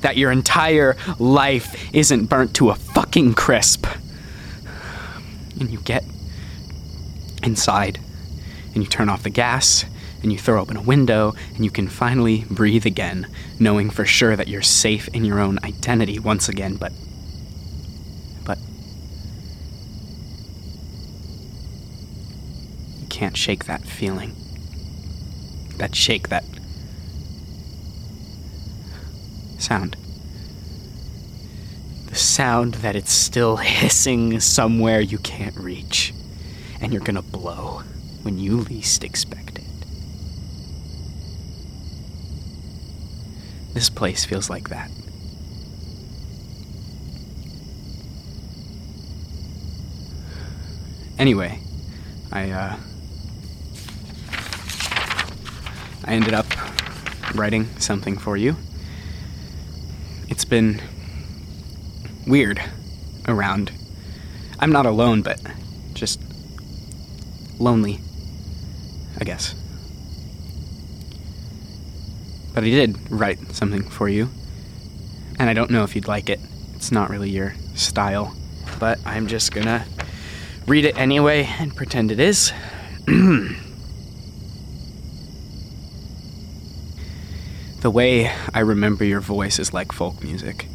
That 0.01 0.17
your 0.17 0.31
entire 0.31 0.97
life 1.19 1.95
isn't 1.95 2.27
burnt 2.27 2.55
to 2.57 2.71
a 2.71 2.75
fucking 2.75 3.35
crisp. 3.35 3.87
And 5.59 5.71
you 5.71 5.79
get 5.81 6.05
inside, 7.43 8.01
and 8.75 8.83
you 8.83 8.89
turn 8.89 9.09
off 9.09 9.23
the 9.23 9.31
gas, 9.31 9.85
and 10.23 10.33
you 10.33 10.39
throw 10.39 10.61
open 10.61 10.77
a 10.77 10.83
window, 10.83 11.35
and 11.55 11.65
you 11.65 11.71
can 11.71 11.89
finally 11.89 12.45
breathe 12.51 12.87
again, 12.87 13.27
knowing 13.59 13.91
for 13.91 14.05
sure 14.05 14.37
that 14.37 14.49
you're 14.49 14.63
safe 14.63 15.09
in 15.09 15.25
your 15.25 15.41
own 15.41 15.59
identity 15.65 16.19
once 16.19 16.49
again, 16.49 16.77
but. 16.77 16.93
But. 18.45 18.59
You 23.01 23.07
can't 23.09 23.37
shake 23.37 23.65
that 23.65 23.85
feeling. 23.85 24.35
That 25.77 25.95
shake, 25.95 26.29
that. 26.29 26.45
Sound. 29.61 29.97
The 32.07 32.15
sound 32.15 32.75
that 32.75 32.97
it's 32.97 33.13
still 33.13 33.57
hissing 33.59 34.41
somewhere 34.41 35.01
you 35.01 35.19
can't 35.19 35.57
reach, 35.57 36.13
and 36.81 36.93
you're 36.93 37.03
gonna 37.03 37.23
blow 37.23 37.83
when 38.23 38.39
you 38.39 38.57
least 38.57 39.05
expect 39.05 39.59
it. 39.59 39.65
This 43.75 43.89
place 43.89 44.25
feels 44.25 44.51
like 44.51 44.69
that. 44.71 44.91
Anyway, 51.19 51.61
I 52.33 52.51
uh 52.51 52.77
I 56.05 56.15
ended 56.15 56.35
up 56.35 56.47
writing 57.35 57.69
something 57.79 58.17
for 58.17 58.37
you. 58.37 58.57
It's 60.41 60.49
been 60.49 60.81
weird 62.27 62.63
around. 63.29 63.73
I'm 64.59 64.73
not 64.73 64.87
alone, 64.87 65.21
but 65.21 65.39
just 65.93 66.19
lonely, 67.59 68.01
I 69.21 69.25
guess. 69.25 69.55
But 72.55 72.65
I 72.65 72.71
did 72.71 72.97
write 73.11 73.53
something 73.53 73.83
for 73.83 74.09
you, 74.09 74.31
and 75.39 75.51
I 75.51 75.53
don't 75.53 75.71
know 75.71 75.85
if 75.85 75.95
you'd 75.95 76.09
like 76.09 76.31
it. 76.31 76.41
It's 76.75 76.91
not 76.91 77.11
really 77.11 77.29
your 77.29 77.55
style, 77.75 78.35
but 78.79 78.99
I'm 79.05 79.27
just 79.27 79.53
gonna 79.53 79.85
read 80.67 80.87
it 80.87 80.97
anyway 80.97 81.45
and 81.59 81.77
pretend 81.77 82.11
it 82.11 82.19
is. 82.19 82.51
the 87.81 87.91
way 87.91 88.31
I 88.53 88.61
remember 88.61 89.05
your 89.05 89.21
voice 89.21 89.59
is 89.59 89.73
like 89.73 89.91
folk 89.91 90.23
music. 90.23 90.67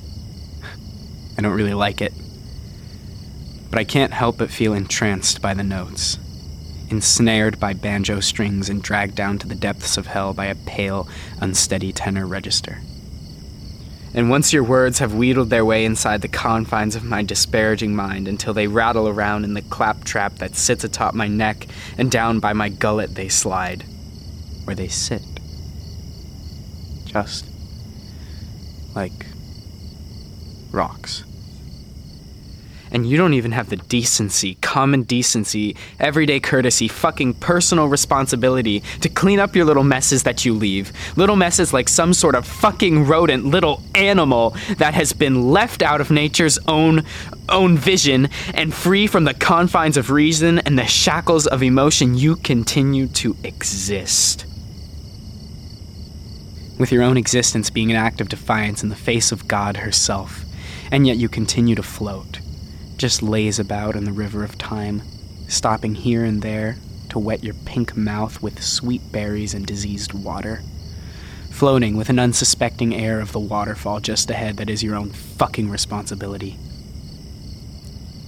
I 1.37 1.41
don't 1.41 1.53
really 1.53 1.75
like 1.75 2.01
it, 2.01 2.13
but 3.69 3.77
I 3.77 3.83
can't 3.83 4.13
help 4.13 4.39
but 4.39 4.49
feel 4.49 4.73
entranced 4.73 5.39
by 5.39 5.53
the 5.53 5.63
notes, 5.63 6.17
ensnared 6.89 7.59
by 7.59 7.73
banjo 7.73 8.21
strings 8.21 8.69
and 8.69 8.81
dragged 8.81 9.13
down 9.13 9.37
to 9.39 9.47
the 9.47 9.53
depths 9.53 9.97
of 9.97 10.07
hell 10.07 10.33
by 10.33 10.45
a 10.45 10.55
pale, 10.55 11.07
unsteady 11.39 11.91
tenor 11.91 12.25
register. 12.25 12.79
And 14.15 14.31
once 14.31 14.51
your 14.51 14.63
words 14.63 14.97
have 14.97 15.13
wheedled 15.13 15.51
their 15.51 15.65
way 15.65 15.85
inside 15.85 16.21
the 16.21 16.27
confines 16.27 16.95
of 16.95 17.03
my 17.03 17.21
disparaging 17.21 17.95
mind 17.95 18.27
until 18.27 18.53
they 18.53 18.65
rattle 18.65 19.07
around 19.07 19.43
in 19.43 19.53
the 19.53 19.61
claptrap 19.61 20.35
that 20.35 20.55
sits 20.55 20.83
atop 20.83 21.13
my 21.13 21.27
neck 21.27 21.67
and 21.99 22.09
down 22.09 22.39
by 22.39 22.53
my 22.53 22.69
gullet 22.69 23.13
they 23.13 23.29
slide, 23.29 23.83
where 24.63 24.75
they 24.75 24.87
sit. 24.87 25.34
Just 27.15 27.45
like 28.93 29.25
rocks. 30.73 31.23
And 32.91 33.07
you 33.07 33.15
don't 33.15 33.33
even 33.33 33.53
have 33.53 33.69
the 33.69 33.77
decency, 33.77 34.55
common 34.55 35.03
decency, 35.03 35.77
everyday 35.97 36.41
courtesy, 36.41 36.89
fucking 36.89 37.35
personal 37.35 37.87
responsibility 37.87 38.81
to 38.99 39.07
clean 39.07 39.39
up 39.39 39.55
your 39.55 39.63
little 39.63 39.85
messes 39.85 40.23
that 40.23 40.43
you 40.43 40.53
leave. 40.53 40.91
Little 41.15 41.37
messes 41.37 41.71
like 41.71 41.87
some 41.87 42.13
sort 42.13 42.35
of 42.35 42.45
fucking 42.45 43.07
rodent, 43.07 43.45
little 43.45 43.81
animal 43.95 44.53
that 44.77 44.93
has 44.93 45.13
been 45.13 45.51
left 45.51 45.81
out 45.81 46.01
of 46.01 46.11
nature's 46.11 46.59
own 46.67 47.05
own 47.47 47.77
vision 47.77 48.27
and 48.53 48.73
free 48.73 49.07
from 49.07 49.23
the 49.23 49.33
confines 49.33 49.95
of 49.95 50.11
reason 50.11 50.59
and 50.59 50.77
the 50.77 50.85
shackles 50.85 51.47
of 51.47 51.63
emotion 51.63 52.17
you 52.17 52.35
continue 52.35 53.07
to 53.07 53.37
exist. 53.45 54.45
With 56.77 56.91
your 56.91 57.03
own 57.03 57.17
existence 57.17 57.69
being 57.69 57.91
an 57.91 57.97
act 57.97 58.21
of 58.21 58.29
defiance 58.29 58.83
in 58.83 58.89
the 58.89 58.95
face 58.95 59.31
of 59.31 59.47
God 59.47 59.77
herself, 59.77 60.43
and 60.91 61.07
yet 61.07 61.17
you 61.17 61.29
continue 61.29 61.75
to 61.75 61.83
float 61.83 62.39
just 62.97 63.21
lays 63.21 63.59
about 63.59 63.95
in 63.95 64.05
the 64.05 64.11
river 64.11 64.43
of 64.43 64.57
time, 64.57 65.01
stopping 65.47 65.95
here 65.95 66.23
and 66.23 66.41
there 66.41 66.77
to 67.09 67.19
wet 67.19 67.43
your 67.43 67.53
pink 67.65 67.95
mouth 67.95 68.41
with 68.41 68.63
sweet 68.63 69.01
berries 69.11 69.53
and 69.53 69.65
diseased 69.65 70.13
water, 70.13 70.61
floating 71.49 71.97
with 71.97 72.09
an 72.09 72.19
unsuspecting 72.19 72.95
air 72.95 73.19
of 73.19 73.31
the 73.31 73.39
waterfall 73.39 73.99
just 73.99 74.29
ahead 74.29 74.57
that 74.57 74.69
is 74.69 74.83
your 74.83 74.95
own 74.95 75.09
fucking 75.09 75.69
responsibility. 75.69 76.57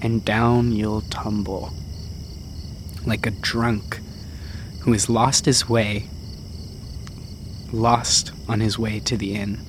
And 0.01 0.23
down 0.23 0.71
you'll 0.73 1.01
tumble, 1.01 1.73
like 3.05 3.25
a 3.25 3.31
drunk 3.31 3.99
who 4.81 4.91
has 4.91 5.09
lost 5.09 5.45
his 5.45 5.67
way, 5.67 6.09
lost 7.71 8.31
on 8.47 8.59
his 8.59 8.77
way 8.79 8.99
to 9.01 9.17
the 9.17 9.35
inn. 9.35 9.59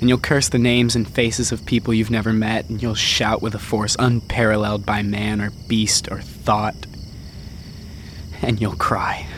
And 0.00 0.08
you'll 0.08 0.18
curse 0.18 0.48
the 0.48 0.58
names 0.58 0.96
and 0.96 1.08
faces 1.08 1.52
of 1.52 1.64
people 1.64 1.94
you've 1.94 2.10
never 2.10 2.32
met, 2.32 2.68
and 2.68 2.82
you'll 2.82 2.96
shout 2.96 3.40
with 3.40 3.54
a 3.54 3.60
force 3.60 3.94
unparalleled 3.98 4.84
by 4.84 5.02
man 5.02 5.40
or 5.40 5.50
beast 5.68 6.10
or 6.10 6.20
thought. 6.20 6.86
And 8.42 8.60
you'll 8.60 8.74
cry. 8.74 9.28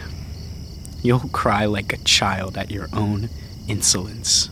You'll 1.02 1.28
cry 1.28 1.66
like 1.66 1.92
a 1.92 1.98
child 1.98 2.56
at 2.56 2.70
your 2.70 2.88
own 2.94 3.28
insolence. 3.68 4.48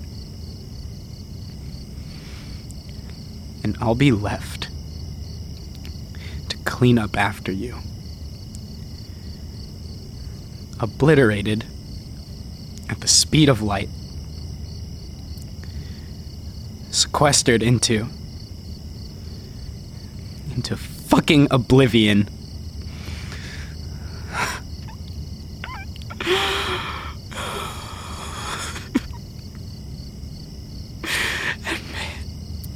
And 3.64 3.76
I'll 3.80 3.94
be 3.94 4.12
left 4.12 4.68
to 6.50 6.58
clean 6.58 6.98
up 6.98 7.16
after 7.16 7.50
you. 7.50 7.78
Obliterated 10.78 11.64
at 12.92 13.00
the 13.00 13.08
speed 13.08 13.48
of 13.48 13.62
light. 13.62 13.88
Sequestered 16.90 17.62
into. 17.62 18.06
into 20.54 20.76
fucking 20.76 21.48
oblivion. 21.50 22.28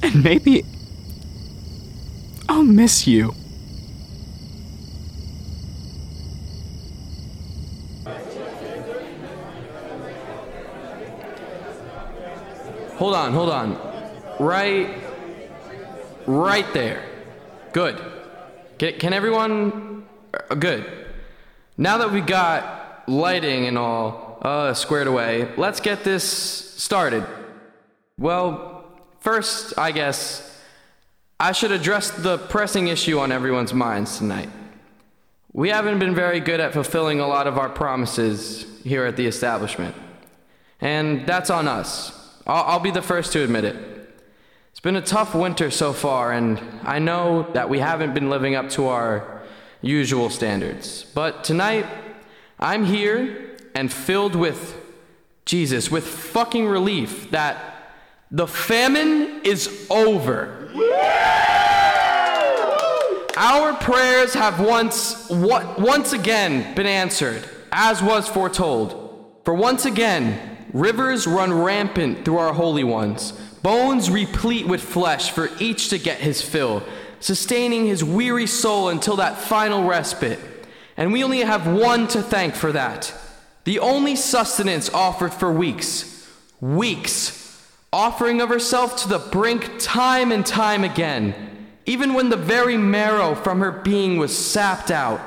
And 0.03 0.25
maybe 0.25 0.65
I'll 2.49 2.65
miss 2.65 3.07
you. 3.07 3.35
Hold 12.97 13.15
on, 13.15 13.33
hold 13.33 13.51
on. 13.51 13.79
Right, 14.41 14.97
right 16.27 16.73
there. 16.73 17.05
Good. 17.73 18.03
Can, 18.79 18.99
can 18.99 19.13
everyone? 19.13 20.07
uh, 20.33 20.55
Good. 20.55 20.85
Now 21.77 21.99
that 21.99 22.11
we 22.11 22.23
got 22.23 23.05
lighting 23.07 23.67
and 23.67 23.77
all 23.77 24.39
uh, 24.41 24.73
squared 24.73 25.09
away, 25.09 25.53
let's 25.59 25.81
get 25.81 26.05
this 26.05 26.25
started. 26.25 27.27
Well, 28.19 28.85
first, 29.21 29.79
I 29.79 29.93
guess 29.93 30.59
I 31.39 31.53
should 31.53 31.73
address 31.73 32.11
the 32.11 32.39
pressing 32.39 32.89
issue 32.89 33.19
on 33.19 33.31
everyone's 33.31 33.75
minds 33.75 34.17
tonight. 34.17 34.49
We 35.53 35.69
haven't 35.69 35.99
been 35.99 36.15
very 36.15 36.41
good 36.41 36.61
at 36.61 36.73
fulfilling 36.73 37.21
a 37.21 37.27
lot 37.27 37.47
of 37.47 37.59
our 37.59 37.69
promises 37.69 38.67
here 38.85 39.05
at 39.05 39.17
the 39.17 39.27
establishment. 39.27 39.95
And 40.81 41.27
that's 41.27 41.51
on 41.51 41.69
us. 41.69 42.13
I'll, 42.47 42.65
I'll 42.65 42.81
be 42.81 42.91
the 42.91 43.03
first 43.03 43.33
to 43.33 43.43
admit 43.43 43.65
it. 43.65 43.77
It's 44.71 44.81
been 44.81 44.97
a 44.97 45.03
tough 45.03 45.35
winter 45.35 45.71
so 45.71 45.93
far, 45.93 46.33
and 46.33 46.61
I 46.83 46.99
know 46.99 47.51
that 47.55 47.69
we 47.69 47.79
haven't 47.79 48.15
been 48.15 48.31
living 48.31 48.55
up 48.55 48.69
to 48.71 48.89
our 48.89 49.43
usual 49.81 50.31
standards. 50.31 51.05
But 51.15 51.45
tonight, 51.45 51.87
I'm 52.61 52.85
here 52.85 53.57
and 53.75 53.93
filled 53.93 54.35
with 54.35 54.77
Jesus, 55.45 55.91
with 55.91 56.07
fucking 56.07 56.67
relief 56.67 57.31
that 57.31 57.95
the 58.31 58.47
famine 58.47 59.41
is 59.45 59.87
over. 59.91 60.71
Our 63.37 63.75
prayers 63.75 64.35
have 64.35 64.61
once, 64.61 65.29
once 65.31 66.13
again 66.13 66.75
been 66.75 66.87
answered, 66.87 67.49
as 67.71 68.03
was 68.03 68.29
foretold. 68.29 69.41
For 69.45 69.55
once 69.55 69.85
again, 69.85 70.56
rivers 70.77 71.27
run 71.27 71.53
rampant 71.53 72.25
through 72.25 72.39
our 72.39 72.53
holy 72.53 72.85
ones, 72.85 73.33
bones 73.63 74.11
replete 74.11 74.67
with 74.67 74.83
flesh 74.83 75.31
for 75.31 75.49
each 75.59 75.89
to 75.89 75.99
get 75.99 76.19
his 76.19 76.43
fill, 76.43 76.83
sustaining 77.19 77.87
his 77.87 78.05
weary 78.05 78.47
soul 78.47 78.91
until 78.91 79.17
that 79.17 79.39
final 79.39 79.85
respite. 79.85 80.39
And 80.97 81.13
we 81.13 81.25
only 81.25 81.41
have 81.41 81.67
one 81.67 82.07
to 82.09 82.23
thank 82.23 82.55
for 82.55 82.73
that. 82.73 83.15
The 83.65 83.79
only 83.79 84.17
sustenance 84.17 84.91
offered 84.91 85.33
for 85.33 85.51
weeks. 85.51 86.29
Weeks. 86.61 87.43
Offering 87.93 88.41
of 88.41 88.51
herself 88.51 89.03
to 89.03 89.09
the 89.09 89.19
brink 89.19 89.79
time 89.79 90.31
and 90.31 90.45
time 90.45 90.85
again, 90.85 91.35
even 91.87 92.15
when 92.15 92.29
the 92.29 92.37
very 92.37 92.77
marrow 92.77 93.35
from 93.35 93.61
her 93.61 93.73
being 93.73 94.19
was 94.19 94.37
sapped 94.37 94.91
out. 94.91 95.21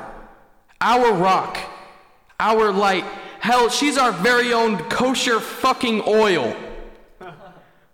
Our 0.79 1.11
rock, 1.13 1.57
our 2.39 2.71
light, 2.71 3.05
hell, 3.39 3.69
she's 3.69 3.97
our 3.97 4.11
very 4.11 4.53
own 4.53 4.77
kosher 4.89 5.39
fucking 5.39 6.03
oil. 6.07 6.55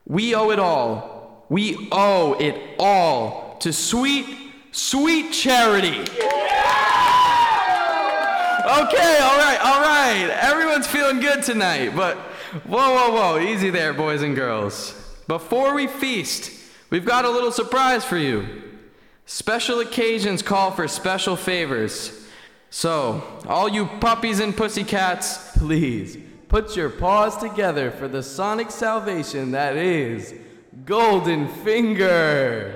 We 0.06 0.36
owe 0.36 0.52
it 0.52 0.60
all. 0.60 1.46
We 1.50 1.90
owe 1.92 2.34
it 2.34 2.76
all 2.80 3.58
to 3.60 3.72
sweet, 3.74 4.26
sweet 4.72 5.32
charity. 5.32 6.02
Okay, 8.66 9.18
all 9.22 9.38
right, 9.38 9.60
all 9.64 9.82
right. 9.82 10.28
Everyone's 10.42 10.88
feeling 10.88 11.20
good 11.20 11.44
tonight, 11.44 11.96
but 11.96 12.18
whoa, 12.68 12.94
whoa, 12.96 13.12
whoa. 13.12 13.40
Easy 13.40 13.70
there, 13.70 13.94
boys 13.94 14.24
and 14.24 14.36
girls. 14.36 14.94
Before 15.28 15.74
we 15.74 15.88
feast, 15.88 16.52
we've 16.90 17.06
got 17.06 17.26
a 17.26 17.30
little 17.30 17.52
surprise 17.52 18.04
for 18.04 18.18
you. 18.18 18.64
Special 19.26 19.80
occasions 19.80 20.42
call 20.42 20.72
for 20.72 20.88
special 20.88 21.36
favors. 21.36 22.25
So, 22.78 23.24
all 23.48 23.70
you 23.70 23.86
puppies 23.86 24.42
and 24.42 24.54
pussycats, 24.54 25.58
Please 25.58 26.18
put 26.50 26.76
your 26.76 26.90
paws 26.90 27.38
together 27.38 27.90
for 27.90 28.10
the 28.10 28.22
sonic 28.22 28.70
salvation 28.70 29.52
that 29.52 29.78
is 29.78 30.36
Golden 30.84 31.48
Finger. 31.48 32.76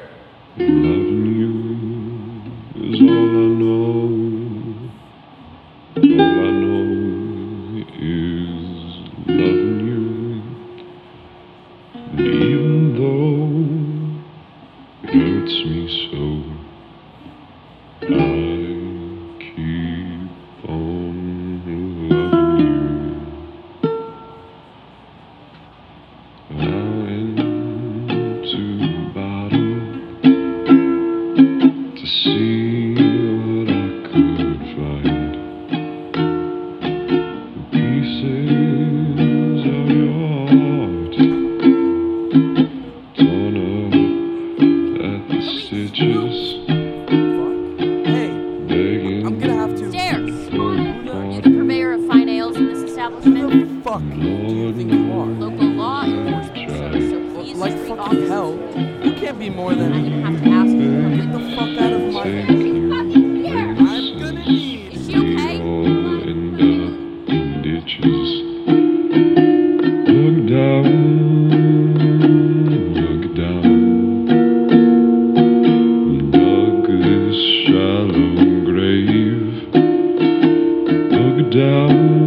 Down, 81.50 82.19